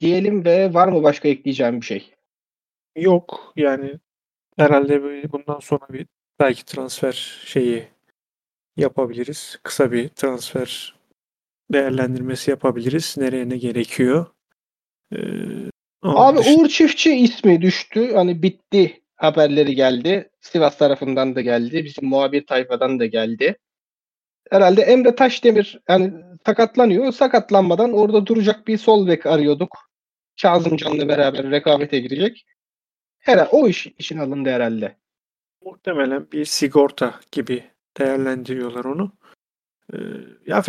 [0.00, 2.14] Diyelim ve var mı başka ekleyeceğim bir şey?
[2.96, 3.94] Yok yani
[4.56, 5.02] herhalde
[5.32, 6.06] bundan sonra bir
[6.40, 7.88] belki transfer şeyi
[8.76, 9.58] yapabiliriz.
[9.62, 10.96] Kısa bir transfer
[11.72, 13.14] değerlendirmesi yapabiliriz.
[13.18, 14.26] Nereye ne gerekiyor?
[15.12, 15.18] Ee,
[16.02, 16.62] Abi dışında...
[16.62, 18.14] Uğur Çiftçi ismi düştü.
[18.14, 20.30] Hani bitti haberleri geldi.
[20.40, 21.84] Sivas tarafından da geldi.
[21.84, 23.56] Bizim muhabir tayfadan da geldi.
[24.50, 26.12] Herhalde Emre Taşdemir yani
[26.46, 27.12] sakatlanıyor.
[27.12, 29.90] Sakatlanmadan orada duracak bir sol bek arıyorduk.
[30.42, 32.46] Kazım Can'la beraber rekabete girecek.
[33.18, 34.96] Herhalde o iş için alındı herhalde.
[35.64, 37.64] Muhtemelen bir sigorta gibi
[37.98, 39.12] değerlendiriyorlar onu.
[39.92, 39.96] Ee,
[40.46, 40.62] ya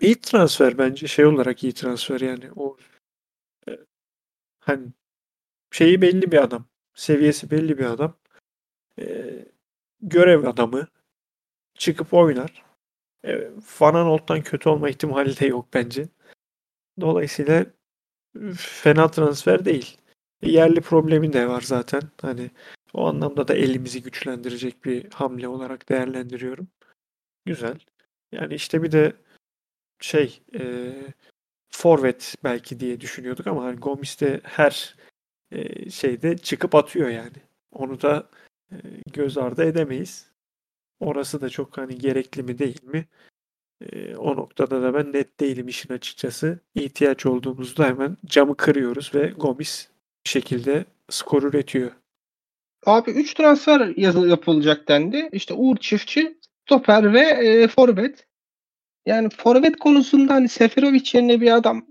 [0.00, 2.76] iyi transfer bence şey olarak iyi transfer yani o
[3.68, 3.72] e,
[4.60, 4.86] hani
[5.70, 6.66] şeyi belli bir adam.
[6.94, 8.14] Seviyesi belli bir adam.
[8.98, 9.04] E,
[10.00, 10.88] görev adamı
[11.80, 12.64] çıkıp oynar.
[13.24, 16.08] E, Van Aanholt'tan kötü olma ihtimali de yok bence.
[17.00, 17.66] Dolayısıyla
[18.56, 19.98] fena transfer değil.
[20.42, 22.02] Yerli problemi de var zaten.
[22.20, 22.50] Hani
[22.94, 26.68] o anlamda da elimizi güçlendirecek bir hamle olarak değerlendiriyorum.
[27.46, 27.78] Güzel.
[28.32, 29.12] Yani işte bir de
[30.00, 30.92] şey e,
[31.70, 34.96] forvet belki diye düşünüyorduk ama hani Gomis de her
[35.52, 37.36] e, şeyde çıkıp atıyor yani.
[37.72, 38.30] Onu da
[38.72, 38.76] e,
[39.12, 40.29] göz ardı edemeyiz.
[41.00, 43.06] Orası da çok hani gerekli mi değil mi?
[43.80, 46.60] E, o noktada da ben net değilim işin açıkçası.
[46.74, 49.88] İhtiyaç olduğumuzda hemen camı kırıyoruz ve Gomis
[50.24, 51.90] bir şekilde skor üretiyor.
[52.86, 55.28] Abi 3 transfer yazı yapılacak dendi.
[55.32, 58.26] İşte Uğur Çiftçi, stoper ve e, forvet.
[59.06, 61.86] Yani forvet konusunda hani Seferovic yerine bir adam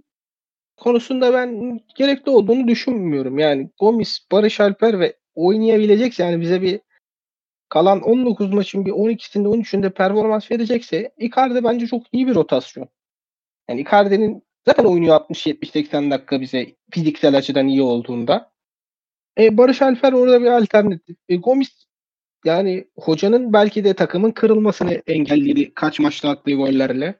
[0.77, 3.39] konusunda ben gerekli olduğunu düşünmüyorum.
[3.39, 6.79] Yani Gomis, Barış Alper ve oynayabilecekse yani bize bir
[7.69, 12.89] kalan 19 maçın bir 12'sinde 13'ünde performans verecekse Icardi bence çok iyi bir rotasyon.
[13.69, 18.51] Yani Icardi'nin zaten oynuyor 60 70 80 dakika bize fiziksel açıdan iyi olduğunda.
[19.39, 21.17] E, Barış Alper orada bir alternatif.
[21.29, 21.85] E, Gomis
[22.45, 27.19] yani hocanın belki de takımın kırılmasını engelledi kaç maçta attığı gollerle.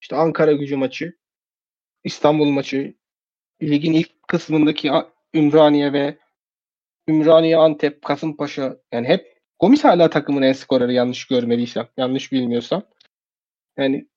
[0.00, 1.16] İşte Ankara gücü maçı,
[2.04, 2.94] İstanbul maçı,
[3.62, 4.90] ligin ilk kısmındaki
[5.34, 6.18] Ümraniye ve
[7.08, 12.82] Ümraniye, Antep, Kasımpaşa yani hep Gomis hala takımın en skoreri yanlış görmediysem, yanlış bilmiyorsam.
[13.76, 14.08] Yani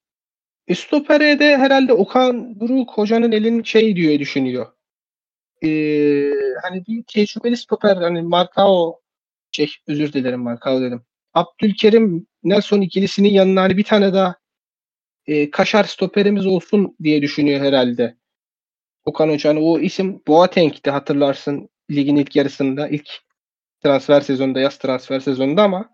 [0.67, 4.67] e, stopere de herhalde Okan Buruk hocanın elin şey diye düşünüyor.
[5.63, 6.31] Ee,
[6.63, 9.01] hani bir tecrübeli stoper hani Markao
[9.51, 11.01] şey özür dilerim Markao dedim.
[11.33, 14.35] Abdülkerim Nelson ikilisinin yanına hani bir tane daha
[15.27, 18.17] e, kaşar stoperimiz olsun diye düşünüyor herhalde.
[19.05, 23.09] Okan Hoca hani o isim Boateng'ti hatırlarsın ligin ilk yarısında ilk
[23.83, 25.89] transfer sezonunda yaz transfer sezonunda ama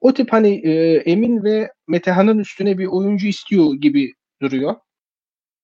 [0.00, 4.74] o tip hani e, Emin ve Metehan'ın üstüne bir oyuncu istiyor gibi duruyor.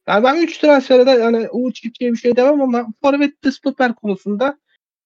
[0.08, 4.58] Yani ben 3 transfere de yani Uğur Çiftçi'ye bir şey demem ama forvet stoper konusunda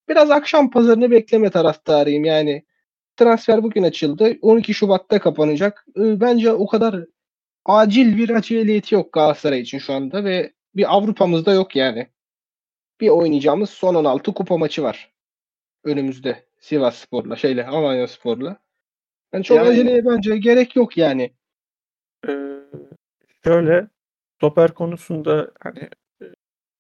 [0.09, 2.25] biraz akşam pazarını bekleme taraftarıyım.
[2.25, 2.65] Yani
[3.17, 4.39] transfer bugün açıldı.
[4.43, 5.87] 12 Şubat'ta kapanacak.
[5.97, 7.05] E, bence o kadar
[7.65, 12.07] acil bir aciliyeti yok Galatasaray için şu anda ve bir Avrupa'mızda yok yani.
[13.01, 15.16] Bir oynayacağımız son 16 kupa maçı var.
[15.87, 18.57] Önümüzde Sivas Spor'la şeyle Alanya Spor'la.
[19.33, 21.33] Yani çok yani, aceleye bence gerek yok yani.
[22.29, 22.33] E,
[23.45, 23.89] şöyle
[24.37, 25.89] stoper konusunda hani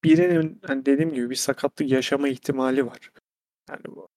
[0.04, 3.10] birinin hani dediğim gibi bir sakatlık yaşama ihtimali var.
[3.70, 4.08] Yani bu,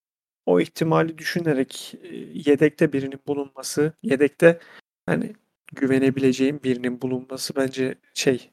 [0.46, 1.96] o ihtimali düşünerek
[2.34, 4.60] yedekte birinin bulunması, yedekte
[5.06, 5.34] hani
[5.74, 8.50] güvenebileceğim birinin bulunması bence şey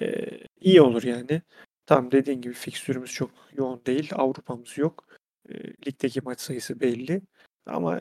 [0.00, 0.26] e,
[0.60, 1.42] iyi olur yani.
[1.86, 4.10] Tam dediğin gibi fikstürümüz çok yoğun değil.
[4.14, 5.13] Avrupa'mız yok.
[5.48, 5.54] E,
[5.86, 7.22] ligdeki maç sayısı belli.
[7.66, 8.00] Ama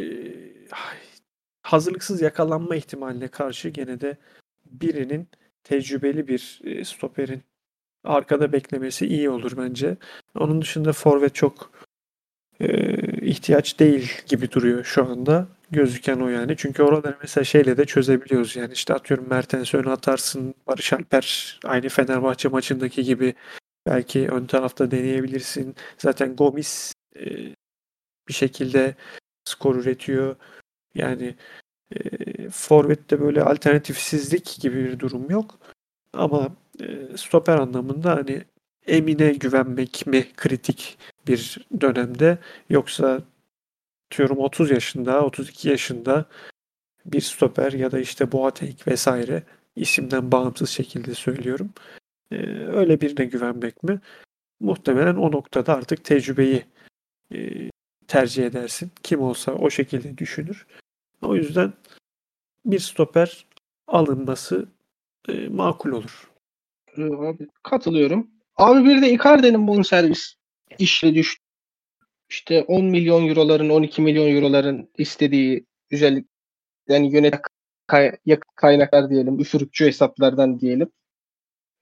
[0.00, 0.04] e,
[1.62, 4.16] hazırlıksız yakalanma ihtimaline karşı gene de
[4.66, 5.28] birinin
[5.64, 7.42] tecrübeli bir e, stoperin
[8.04, 9.96] arkada beklemesi iyi olur bence.
[10.34, 11.72] Onun dışında forvet çok
[12.60, 15.48] e, ihtiyaç değil gibi duruyor şu anda.
[15.70, 16.54] Gözüken o yani.
[16.56, 18.56] Çünkü oraları mesela şeyle de çözebiliyoruz.
[18.56, 20.54] Yani işte atıyorum Mertens öne atarsın.
[20.66, 23.34] Barış Alper aynı Fenerbahçe maçındaki gibi
[23.88, 25.76] belki ön tarafta deneyebilirsin.
[25.98, 27.24] Zaten Gomis e,
[28.28, 28.94] bir şekilde
[29.44, 30.36] skor üretiyor.
[30.94, 31.34] Yani
[31.96, 32.00] e,
[32.50, 35.58] Forvet'te böyle alternatifsizlik gibi bir durum yok.
[36.12, 38.44] Ama e, stoper anlamında hani
[38.86, 42.38] Emine güvenmek mi kritik bir dönemde
[42.70, 43.22] yoksa
[44.16, 46.24] diyorum 30 yaşında, 32 yaşında
[47.06, 49.42] bir stoper ya da işte Boateng vesaire
[49.76, 51.70] isimden bağımsız şekilde söylüyorum.
[52.32, 52.36] Ee,
[52.66, 54.00] öyle birine güvenmek mi?
[54.60, 56.64] Muhtemelen o noktada artık tecrübeyi
[57.34, 57.70] e,
[58.08, 58.90] tercih edersin.
[59.02, 60.66] Kim olsa o şekilde düşünür.
[61.22, 61.72] O yüzden
[62.64, 63.46] bir stoper
[63.86, 64.68] alınması
[65.28, 66.30] e, makul olur.
[66.96, 68.30] Ee, abi katılıyorum.
[68.56, 70.34] Abi bir de Icardi'nin bonservis
[70.78, 71.44] işle düştü.
[72.30, 76.26] İşte 10 milyon euroların 12 milyon euroların istediği özellik
[76.88, 77.34] yani yönet
[77.86, 78.16] kay,
[78.54, 80.90] kaynaklar diyelim, üfürükçü hesaplardan diyelim.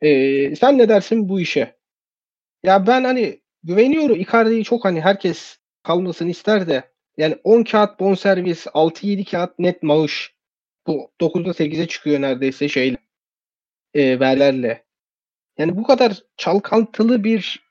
[0.01, 1.77] Ee, sen ne dersin bu işe?
[2.63, 6.85] Ya ben hani güveniyorum Icardi'yi çok hani herkes kalmasını ister de
[7.17, 10.35] yani 10 kağıt bonservis, 6-7 kağıt net maaş.
[10.87, 12.97] Bu 9'da 8'e çıkıyor neredeyse şeyle.
[13.95, 14.85] E, verlerle.
[15.59, 17.67] Yani bu kadar çalkantılı bir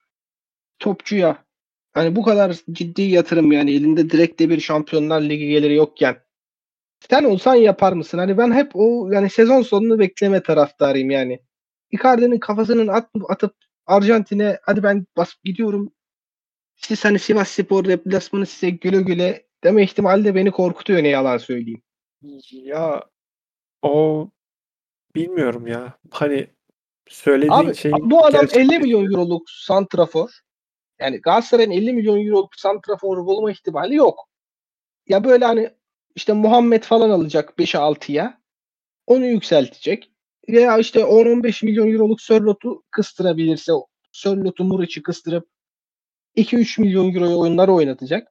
[0.79, 1.45] topçuya
[1.93, 6.25] hani bu kadar ciddi yatırım yani elinde direkt de bir Şampiyonlar Ligi geliri yokken
[7.09, 8.17] sen olsan yapar mısın?
[8.17, 11.39] Hani ben hep o yani sezon sonunu bekleme taraftarıyım yani.
[11.91, 15.91] Icardi'nin kafasının at, atıp Arjantin'e hadi ben basıp gidiyorum.
[16.75, 21.37] Siz hani Sivas Spor deplasmanı size güle güle deme ihtimali de beni korkutuyor ne yalan
[21.37, 21.81] söyleyeyim.
[22.51, 23.03] Ya
[23.81, 24.27] o
[25.15, 25.93] bilmiyorum ya.
[26.11, 26.47] Hani
[27.07, 30.29] Söylediğin Abi şey bu adam gerçekten- 50 milyon euroluk santrafor.
[30.99, 34.29] Yani Galatasaray'ın 50 milyon euroluk santrafor bulma ihtimali yok.
[35.07, 35.69] Ya böyle hani
[36.15, 38.41] işte Muhammed falan alacak 5'e 6'ya.
[39.07, 40.11] Onu yükseltecek.
[40.49, 43.71] Veya işte 10-15 milyon euroluk Sörlot'u kıstırabilirse
[44.11, 45.47] Sörlot'u Muriç'i kıstırıp
[46.37, 48.27] 2-3 milyon euroya oyunlar oynatacak.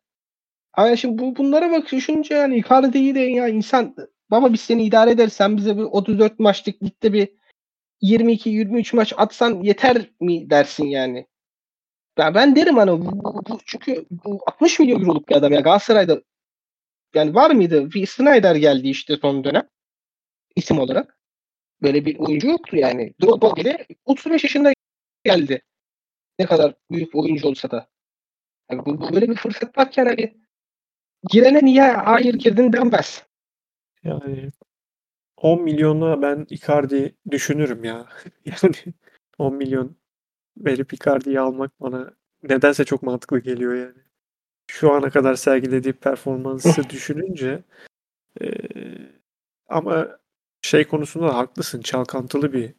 [0.72, 3.96] Ama şimdi bu, bunlara bak düşününce yani Icardi'yi de ya insan
[4.31, 7.29] baba biz seni idare ederiz sen bize bir 34 maçlık ligde bir
[8.03, 11.27] 22-23 maç atsan yeter mi dersin yani.
[12.18, 16.22] Ben, ben derim hani bu- bu- çünkü bu 60 milyon euroluk bir adam ya Galatasaray'da
[17.14, 17.90] yani var mıydı?
[17.92, 19.68] Bir Snyder geldi işte son dönem
[20.57, 21.18] isim olarak.
[21.85, 23.14] Böyle bir oyuncu yoktu yani.
[23.23, 24.73] Drogba bile 35 yaşında
[25.25, 25.62] geldi.
[26.38, 27.88] Ne kadar büyük bir oyuncu olsa da.
[28.70, 30.37] Yani bu, bu böyle bir fırsat varken hani
[31.31, 33.27] girene niye hayır girdin denmez.
[34.03, 34.51] Yani
[35.37, 38.07] 10 milyona ben Icardi düşünürüm ya.
[38.44, 38.75] Yani
[39.38, 39.97] 10 milyon
[40.57, 44.05] verip Icardi'yi almak bana nedense çok mantıklı geliyor yani.
[44.66, 47.62] Şu ana kadar sergilediği performansı düşününce
[48.40, 49.12] eee,
[49.68, 50.18] ama
[50.64, 51.81] şey konusunda da haklısın.
[51.83, 52.74] Çalkantılı bir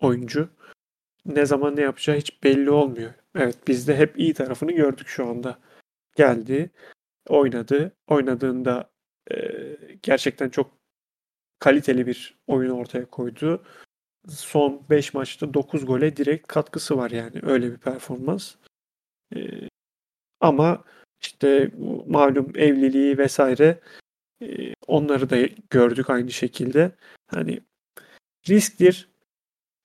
[0.00, 0.48] oyuncu.
[1.26, 3.12] Ne zaman ne yapacağı hiç belli olmuyor.
[3.36, 5.58] Evet biz de hep iyi tarafını gördük şu anda.
[6.16, 6.70] Geldi,
[7.28, 7.96] oynadı.
[8.08, 8.90] Oynadığında
[9.30, 10.78] eee, gerçekten çok
[11.58, 13.64] kaliteli bir oyun ortaya koydu.
[14.28, 18.54] Son 5 maçta 9 gole direkt katkısı var yani öyle bir performans.
[19.36, 19.68] Ee,
[20.40, 20.84] ama
[21.22, 21.70] işte
[22.06, 23.80] malum evliliği vesaire
[24.42, 25.36] e, onları da
[25.70, 26.92] gördük aynı şekilde.
[27.26, 27.60] Hani
[28.48, 29.08] risktir.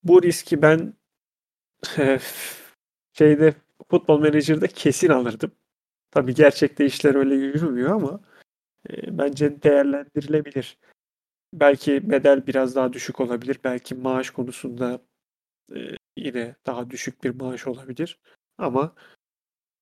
[0.03, 0.93] Bu riski ben
[3.13, 3.53] şeyde
[3.91, 5.51] futbol menajerde kesin alırdım.
[6.11, 8.21] Tabii gerçekte işler öyle yürümüyor ama
[8.89, 10.77] e, bence değerlendirilebilir.
[11.53, 13.59] Belki bedel biraz daha düşük olabilir.
[13.63, 15.01] Belki maaş konusunda
[15.75, 15.79] e,
[16.17, 18.19] yine daha düşük bir maaş olabilir.
[18.57, 18.95] Ama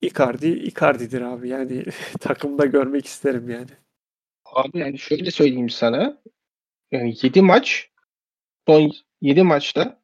[0.01, 1.49] Icardi Icardi'dir abi.
[1.49, 1.85] Yani
[2.19, 3.71] takımda görmek isterim yani.
[4.45, 6.21] Abi yani şöyle söyleyeyim sana.
[6.91, 7.89] Yani 7 maç
[8.67, 10.01] son 7 maçta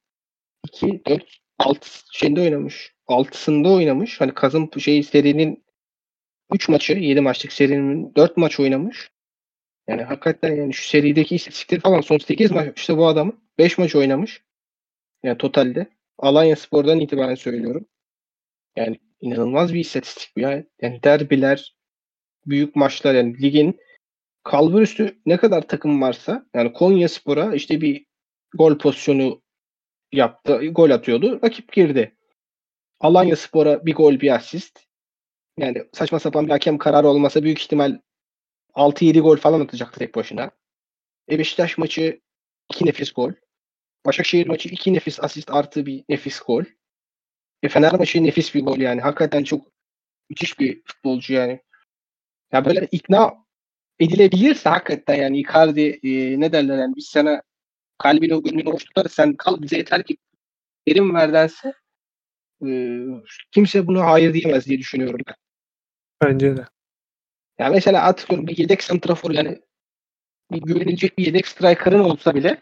[0.67, 1.23] 2, 4,
[1.59, 2.95] 6 şeyinde oynamış.
[3.07, 4.21] 6'sında oynamış.
[4.21, 5.65] Hani kazın şey serinin
[6.53, 9.11] 3 maçı 7 maçlık serinin 4 maç oynamış.
[9.87, 13.95] Yani hakikaten yani şu serideki istatistikleri falan son 8 maç işte bu adam 5 maç
[13.95, 14.43] oynamış.
[15.23, 15.87] Yani totalde.
[16.17, 17.85] Alanya Spor'dan itibaren söylüyorum.
[18.75, 20.63] Yani inanılmaz bir istatistik bu ya.
[20.81, 21.75] Yani derbiler,
[22.45, 23.79] büyük maçlar yani ligin
[24.43, 28.05] kalbur üstü ne kadar takım varsa yani Konya Spor'a işte bir
[28.57, 29.41] gol pozisyonu
[30.11, 30.65] yaptı.
[30.65, 31.39] Gol atıyordu.
[31.43, 32.15] Rakip girdi.
[32.99, 34.79] Alanya Spor'a bir gol bir asist.
[35.57, 37.99] Yani saçma sapan bir hakem kararı olmasa büyük ihtimal
[38.75, 40.51] 6-7 gol falan atacaktı tek başına.
[41.31, 42.21] E Beşiktaş maçı
[42.73, 43.31] 2 nefis gol.
[44.05, 46.63] Başakşehir maçı 2 nefis asist artı bir nefis gol.
[47.63, 49.01] E Fener maçı nefis bir gol yani.
[49.01, 49.67] Hakikaten çok
[50.29, 51.61] müthiş bir futbolcu yani.
[52.51, 53.40] Ya böyle ikna
[54.01, 57.41] edilebilirse hakikaten yani Icardi e, ne derler yani biz sana
[57.97, 60.17] kalbini gönlünü hoş tutarız sen kal bize yeter ki
[60.87, 61.73] verim ver dense
[62.65, 62.69] e,
[63.51, 65.35] kimse buna hayır diyemez diye düşünüyorum ben.
[66.23, 66.65] Bence de.
[67.59, 69.61] Ya mesela atıyorum bir yedek santrafor yani
[70.51, 72.61] bir güvenilecek bir yedek striker'ın olsa bile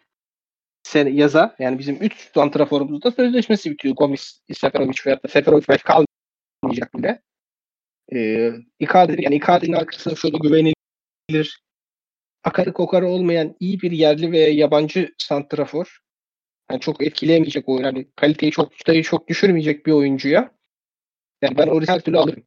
[0.83, 3.95] sen yaza yani bizim 3 santraforumuzda sözleşmesi bitiyor.
[3.95, 7.21] Gomis, Seferovic veya Seferovic belki kalmayacak bile.
[8.13, 10.73] Ee, Icardi, yani Icardi'nin arkasında şöyle güvenilir
[12.43, 15.99] akarı kokarı olmayan iyi bir yerli ve yabancı santrafor.
[16.71, 17.83] Yani çok etkileyemeyecek oyun.
[17.83, 20.51] Hani kaliteyi çok çıtayı çok düşürmeyecek bir oyuncuya.
[21.41, 22.43] Yani ben o her türlü alırım.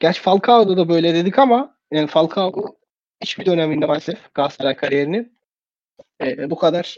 [0.00, 2.76] Gerçi Falcao'da da böyle dedik ama yani Falcao
[3.22, 5.38] hiçbir döneminde maalesef Galatasaray kariyerinin
[6.22, 6.96] e, bu kadar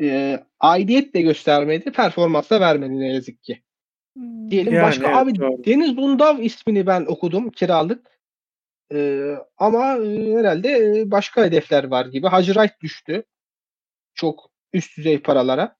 [0.00, 3.62] e, aidiyet de göstermedi, performans da vermedi ne yazık ki.
[4.50, 5.64] Diyelim Yani başka evet, abi doğru.
[5.64, 8.13] Deniz Bundav ismini ben okudum kiralık.
[8.92, 12.26] E, ama e, herhalde e, başka hedefler var gibi.
[12.26, 13.24] Hacı Wright düştü.
[14.14, 15.76] Çok üst düzey paralara.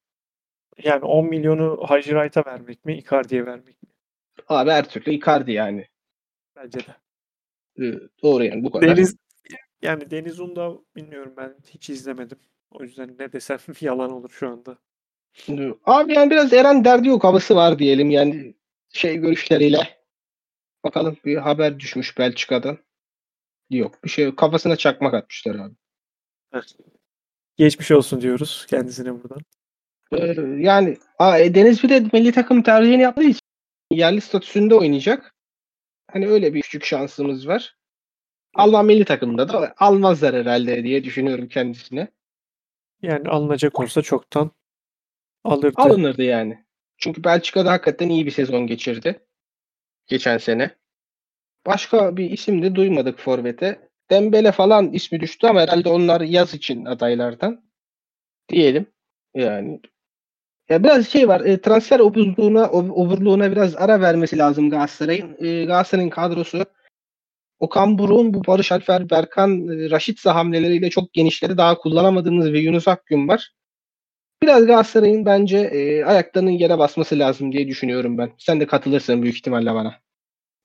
[0.82, 3.88] Yani 10 milyonu Hacı Wright'a vermek mi, Icardi'ye vermek mi?
[4.48, 5.88] Abi her türlü Icardi yani.
[6.56, 6.96] Bence de.
[7.78, 7.84] E,
[8.22, 8.96] doğru yani bu kadar.
[8.96, 9.16] Deniz
[9.82, 12.38] yani Deniz Undao bilmiyorum ben hiç izlemedim.
[12.70, 14.78] O yüzden ne desem yalan olur şu anda.
[15.84, 18.54] Abi yani biraz Eren derdi yok havası var diyelim yani
[18.92, 19.98] şey görüşleriyle.
[20.84, 22.78] Bakalım bir haber düşmüş Belçika'dan.
[23.76, 24.38] Yok bir şey yok.
[24.38, 25.74] Kafasına çakmak atmışlar abi.
[27.56, 29.40] Geçmiş olsun diyoruz kendisine buradan.
[30.12, 33.40] Ee, yani a, e, Deniz bir de milli takım tercihini yaptığı için
[33.90, 35.34] yerli statüsünde oynayacak.
[36.12, 37.76] Hani öyle bir küçük şansımız var.
[38.54, 42.08] Alman milli takımında da almazlar herhalde diye düşünüyorum kendisine.
[43.02, 44.50] Yani alınacak olsa çoktan
[45.44, 45.72] Alırdı.
[45.76, 46.64] Alınırdı yani.
[46.96, 49.26] Çünkü Belçika'da hakikaten iyi bir sezon geçirdi.
[50.06, 50.76] Geçen sene.
[51.66, 53.88] Başka bir isim de duymadık Forvet'e.
[54.10, 57.64] Dembele falan ismi düştü ama herhalde onlar yaz için adaylardan.
[58.48, 58.86] Diyelim.
[59.34, 59.80] Yani
[60.68, 61.40] ya biraz şey var.
[61.40, 65.36] E, transfer obuzluğuna, overluğuna biraz ara vermesi lazım Galatasaray'ın.
[65.44, 66.66] E, Galatasaray'ın kadrosu
[67.58, 72.88] Okan Buruk'un bu Barış Alper, Berkan, e, Raşitsa hamleleriyle çok genişleri daha kullanamadığımız ve Yunus
[72.88, 73.52] Akgün var.
[74.42, 78.32] Biraz Galatasaray'ın bence e, ayaklarının yere basması lazım diye düşünüyorum ben.
[78.38, 80.03] Sen de katılırsın büyük ihtimalle bana.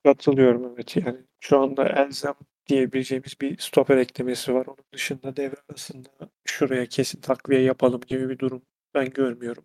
[0.04, 1.18] Katılıyorum evet yani.
[1.40, 2.34] Şu anda elzem
[2.68, 4.66] diyebileceğimiz bir stoper eklemesi var.
[4.66, 6.08] Onun dışında devre arasında
[6.44, 8.62] şuraya kesin takviye yapalım gibi bir durum
[8.94, 9.64] ben görmüyorum.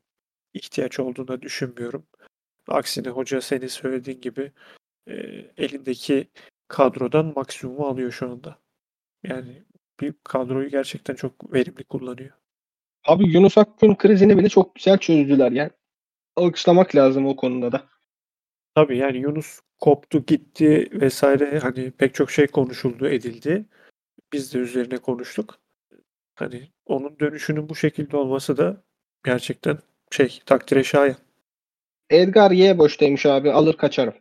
[0.54, 2.08] İhtiyaç olduğunu düşünmüyorum.
[2.68, 4.52] Aksine hoca senin söylediğin gibi
[5.08, 5.14] e,
[5.58, 6.28] elindeki
[6.68, 8.60] kadrodan maksimumu alıyor şu anda.
[9.24, 9.64] Yani
[10.00, 12.34] bir kadroyu gerçekten çok verimli kullanıyor.
[13.06, 15.72] Abi Yunus Akgün krizini bile çok güzel çözdüler yani.
[16.36, 17.95] Alkışlamak lazım o konuda da.
[18.76, 23.66] Tabii yani Yunus koptu gitti vesaire hani pek çok şey konuşuldu edildi.
[24.34, 25.60] Biz de üzerine konuştuk.
[26.36, 28.84] Hani onun dönüşünün bu şekilde olması da
[29.24, 29.78] gerçekten
[30.12, 31.16] şey takdire şayan.
[32.10, 34.14] Edgar Y boştaymış abi alır kaçarım.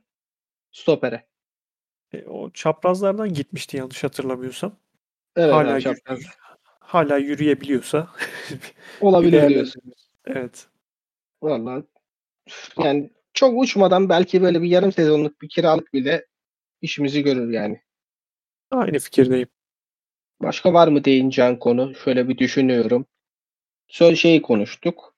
[0.72, 1.26] Stopere.
[2.12, 4.76] E, o çaprazlardan gitmişti yanlış hatırlamıyorsam.
[5.36, 6.26] Evet, hala abi, yürü-
[6.80, 8.08] hala yürüyebiliyorsa
[9.00, 9.82] Olabilir diyorsun.
[10.24, 10.66] Evet.
[11.42, 11.84] Vallahi
[12.78, 16.26] yani çok uçmadan belki böyle bir yarım sezonluk bir kiralık bile
[16.82, 17.80] işimizi görür yani.
[18.70, 19.48] Aynı fikirdeyim.
[20.42, 21.94] Başka var mı değineceğin konu?
[21.94, 23.06] Şöyle bir düşünüyorum.
[23.88, 25.14] Son şeyi konuştuk.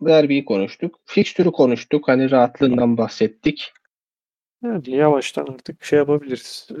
[0.00, 1.00] Derbiyi konuştuk.
[1.04, 2.08] Fikstürü konuştuk.
[2.08, 3.72] Hani rahatlığından bahsettik.
[4.62, 6.68] Yani yavaştan artık şey yapabiliriz.
[6.70, 6.74] Ee,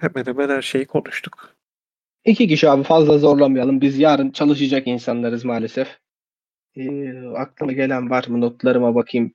[0.00, 1.56] hemen hemen her şeyi konuştuk.
[2.24, 3.80] İki kişi abi fazla zorlamayalım.
[3.80, 5.98] Biz yarın çalışacak insanlarız maalesef.
[6.76, 8.40] Ee, aklıma gelen var mı?
[8.40, 9.34] Notlarıma bakayım.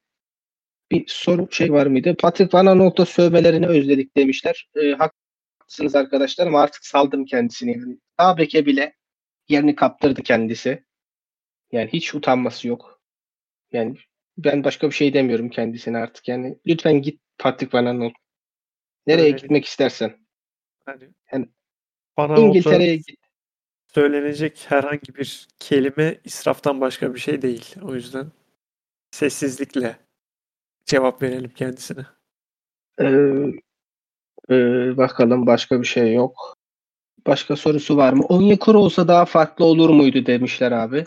[0.91, 2.15] Bir soru şey var mıydı?
[2.19, 4.69] Patrick Van Aanholt'a sövmelerini özledik demişler.
[4.75, 7.71] Ee, haklısınız arkadaşlar ama artık saldım kendisini.
[7.71, 8.95] Yani sağ beke bile
[9.49, 10.83] yerini kaptırdı kendisi.
[11.71, 13.01] Yani hiç utanması yok.
[13.71, 13.97] Yani
[14.37, 16.27] ben başka bir şey demiyorum kendisine artık.
[16.27, 18.13] Yani lütfen git Patrick Van Aanholt.
[19.07, 19.37] Nereye Öyle.
[19.37, 20.25] gitmek istersen.
[21.31, 21.49] Yani
[22.17, 23.19] bana İngiltere'ye git.
[23.93, 27.75] söylenecek herhangi bir kelime israftan başka bir şey değil.
[27.81, 28.31] O yüzden
[29.11, 30.04] sessizlikle
[30.85, 32.05] cevap verelim kendisine.
[33.01, 33.05] Ee,
[34.49, 34.57] e,
[34.97, 36.55] bakalım başka bir şey yok.
[37.27, 38.25] Başka sorusu var mı?
[38.25, 41.05] Onyekuru olsa daha farklı olur muydu demişler abi.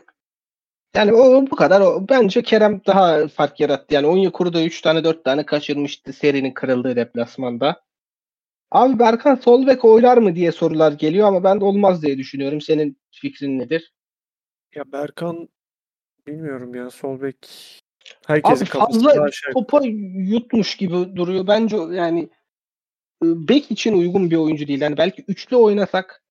[0.94, 1.80] Yani o bu kadar.
[1.80, 3.94] O, bence Kerem daha fark yarattı.
[3.94, 7.82] Yani Onyekuru da 3 tane 4 tane kaçırmıştı serinin kırıldığı deplasmanda.
[8.70, 12.60] Abi Berkan sol bek oylar mı diye sorular geliyor ama ben de olmaz diye düşünüyorum.
[12.60, 13.92] Senin fikrin nedir?
[14.74, 15.48] Ya Berkan
[16.26, 17.48] bilmiyorum ya sol bek
[18.26, 19.80] herkesin Abi fazla topa
[20.14, 21.46] yutmuş gibi duruyor.
[21.46, 22.28] Bence yani
[23.24, 24.80] e, bek için uygun bir oyuncu değil.
[24.80, 26.22] Yani belki üçlü oynasak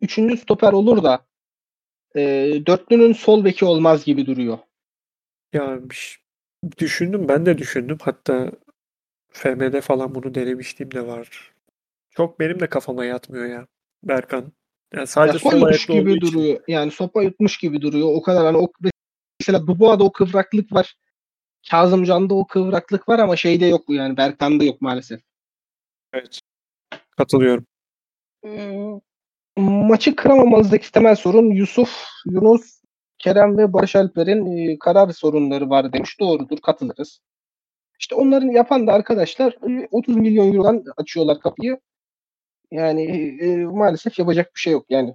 [0.00, 1.26] üçüncü stoper olur da
[2.16, 4.58] e, dörtlünün sol beki olmaz gibi duruyor.
[5.52, 5.78] Ya
[6.78, 7.98] düşündüm ben de düşündüm.
[8.02, 8.52] Hatta
[9.28, 11.52] FM'de falan bunu denemiştim de var.
[12.10, 13.66] Çok benim de kafama yatmıyor ya
[14.02, 14.52] Berkan.
[14.94, 16.20] Yani sadece Ya sol yutmuş gibi için.
[16.20, 16.60] duruyor.
[16.68, 18.08] Yani sopa yutmuş gibi duruyor.
[18.12, 18.72] O kadar hani o
[19.40, 20.96] mesela Dubois'da o kıvraklık var.
[21.70, 24.16] Kazımcan'da o kıvraklık var ama şeyde yok bu yani.
[24.16, 25.20] Berkan'da yok maalesef.
[26.12, 26.40] Evet.
[27.16, 27.66] Katılıyorum.
[28.44, 29.00] Hmm,
[29.56, 32.80] maçı kıramamanızdaki temel sorun Yusuf, Yunus,
[33.18, 36.20] Kerem ve Barış Alper'in e, karar sorunları var demiş.
[36.20, 37.20] Doğrudur, katılırız.
[38.00, 41.80] İşte onların yapan da arkadaşlar e, 30 milyon eurodan açıyorlar kapıyı.
[42.70, 43.02] Yani
[43.40, 45.14] e, maalesef yapacak bir şey yok yani.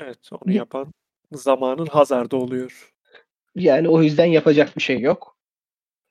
[0.00, 0.92] Evet onu yapan
[1.32, 2.91] zamanın hazarda oluyor.
[3.54, 5.36] Yani o yüzden yapacak bir şey yok.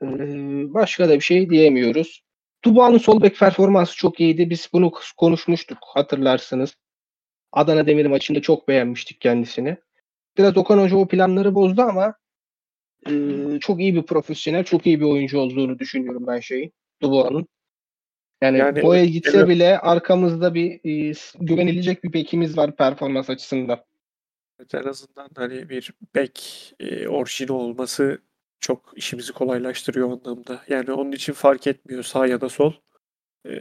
[0.04, 0.08] Ee,
[0.74, 2.24] başka da bir şey diyemiyoruz.
[2.64, 4.50] Dubois'un sol bek performansı çok iyiydi.
[4.50, 6.76] Biz bunu konuşmuştuk hatırlarsınız.
[7.52, 9.78] Adana Demir maçında çok beğenmiştik kendisini.
[10.38, 12.16] Biraz Okan Hoca o planları bozdu ama
[13.10, 13.12] e,
[13.60, 16.74] çok iyi bir profesyonel, çok iyi bir oyuncu olduğunu düşünüyorum ben şeyin.
[17.02, 17.48] Dubois'un.
[18.42, 19.50] Yani, Yani Boya gitse evet.
[19.50, 20.72] bile arkamızda bir
[21.10, 23.84] e, güvenilecek bir bekimiz var performans açısından.
[24.62, 28.22] Evet, en azından hani bir bek e, orijini olması
[28.60, 30.62] çok işimizi kolaylaştırıyor o anlamda.
[30.68, 32.74] Yani onun için fark etmiyor sağ ya da sol.
[33.48, 33.52] E,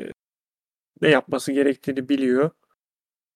[1.01, 2.51] ne yapması gerektiğini biliyor.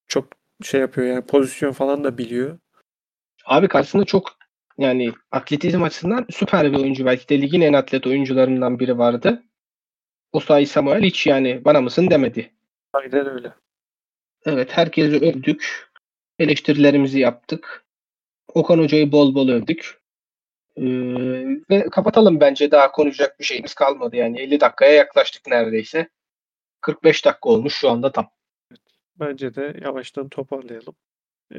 [0.07, 0.29] Çok
[0.63, 2.59] şey yapıyor yani pozisyon falan da biliyor.
[3.45, 4.39] Abi karşısında çok
[4.79, 7.05] yani atletizm açısından süper bir oyuncu.
[7.05, 9.43] Belki de ligin en atlet oyuncularından biri vardı.
[10.33, 12.53] Osayi Samuel hiç yani bana mısın demedi.
[12.93, 13.55] Aynen öyle.
[14.47, 15.94] Evet herkesi övdük.
[16.39, 17.85] Eleştirilerimizi yaptık.
[18.49, 20.01] Okan Hoca'yı bol bol övdük.
[20.77, 20.83] Ee,
[21.71, 26.09] ve kapatalım bence daha konuşacak bir şeyimiz kalmadı yani 50 dakikaya yaklaştık neredeyse.
[26.81, 28.31] 45 dakika olmuş şu anda tam.
[29.17, 30.95] Bence de yavaştan toparlayalım.
[31.55, 31.59] Ee,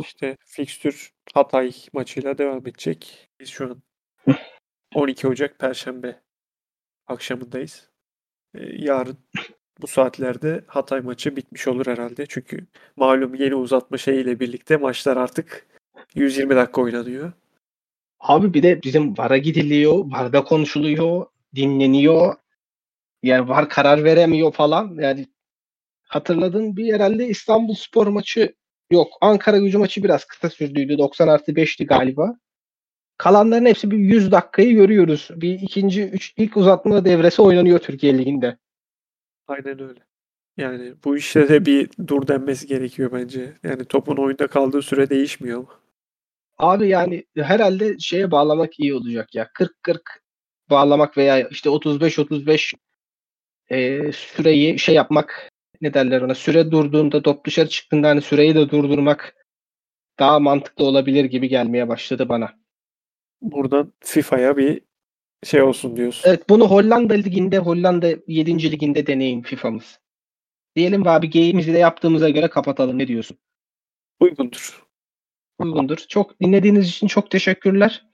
[0.00, 3.30] işte fikstür Hatay maçıyla devam edecek.
[3.40, 3.82] Biz şu an
[4.94, 6.22] 12 Ocak Perşembe
[7.06, 7.90] akşamındayız.
[8.54, 9.18] Ee, yarın
[9.82, 12.26] bu saatlerde Hatay maçı bitmiş olur herhalde.
[12.28, 12.66] Çünkü
[12.96, 15.66] malum yeni uzatma şeyiyle birlikte maçlar artık
[16.14, 17.32] 120 dakika oynanıyor.
[18.20, 22.34] Abi bir de bizim VAR'a gidiliyor, VAR'da konuşuluyor, dinleniyor.
[23.22, 24.96] Yani VAR karar veremiyor falan.
[25.00, 25.26] Yani
[26.02, 28.54] hatırladığın bir herhalde İstanbul Spor maçı
[28.90, 29.08] yok.
[29.20, 30.98] Ankara gücü maçı biraz kısa sürdüydü.
[30.98, 32.36] 90 artı 5'ti galiba.
[33.18, 35.28] Kalanların hepsi bir 100 dakikayı görüyoruz.
[35.36, 38.58] Bir ikinci, üç, ilk uzatma devresi oynanıyor Türkiye Ligi'nde.
[39.48, 40.00] Aynen öyle.
[40.56, 43.58] Yani bu işte de bir dur denmesi gerekiyor bence.
[43.62, 45.80] Yani topun oyunda kaldığı süre değişmiyor ama.
[46.58, 49.50] Abi yani herhalde şeye bağlamak iyi olacak ya.
[49.54, 50.00] 40-40
[50.70, 52.74] bağlamak veya işte 35-35
[53.70, 58.70] e, süreyi şey yapmak ne derler ona süre durduğunda top dışarı çıktığında hani süreyi de
[58.70, 59.34] durdurmak
[60.18, 62.52] daha mantıklı olabilir gibi gelmeye başladı bana.
[63.42, 64.80] Buradan FIFA'ya bir
[65.44, 66.28] şey olsun diyorsun.
[66.28, 68.72] Evet bunu Hollanda liginde Hollanda 7.
[68.72, 70.00] liginde deneyin FIFA'mız.
[70.76, 73.38] Diyelim ve abi geyimizi de yaptığımıza göre kapatalım ne diyorsun?
[74.20, 74.84] Uygundur.
[75.58, 75.96] Uygundur.
[75.96, 78.06] Çok dinlediğiniz için çok teşekkürler.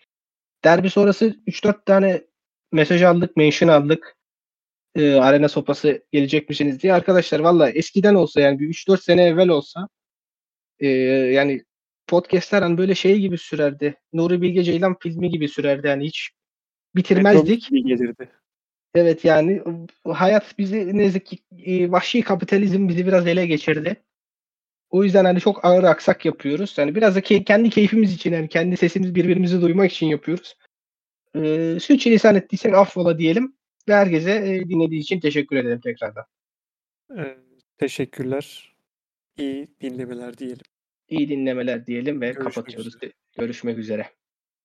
[0.64, 2.24] Derbi sonrası 3-4 tane
[2.72, 4.16] mesaj aldık, mention aldık.
[4.94, 6.94] Ee, arena sopası gelecek misiniz diye.
[6.94, 9.88] Arkadaşlar valla eskiden olsa yani bir 3-4 sene evvel olsa
[10.78, 11.64] e, yani
[12.06, 13.94] podcastler hani böyle şey gibi sürerdi.
[14.12, 16.30] Nuri Bilge Ceylan filmi gibi sürerdi yani hiç
[16.96, 17.72] bitirmezdik.
[17.72, 18.28] Metro gelirdi.
[18.94, 19.62] Evet yani
[20.04, 24.02] hayat bizi ne yazık ki e, vahşi kapitalizm bizi biraz ele geçirdi.
[24.90, 26.74] O yüzden hani çok ağır aksak yapıyoruz.
[26.78, 30.56] Yani biraz da key- kendi keyfimiz için yani kendi sesimizi birbirimizi duymak için yapıyoruz.
[31.34, 33.56] Ee, Sürçülisan ettiysek affola diyelim.
[33.88, 36.24] Ve herkese e, dinlediği için teşekkür ederim tekrardan.
[37.18, 37.36] Ee,
[37.78, 38.74] teşekkürler.
[39.38, 40.64] İyi dinlemeler diyelim.
[41.08, 42.86] İyi dinlemeler diyelim ve Görüşmek kapatıyoruz.
[42.94, 43.12] üzere.
[43.38, 44.10] Görüşmek üzere.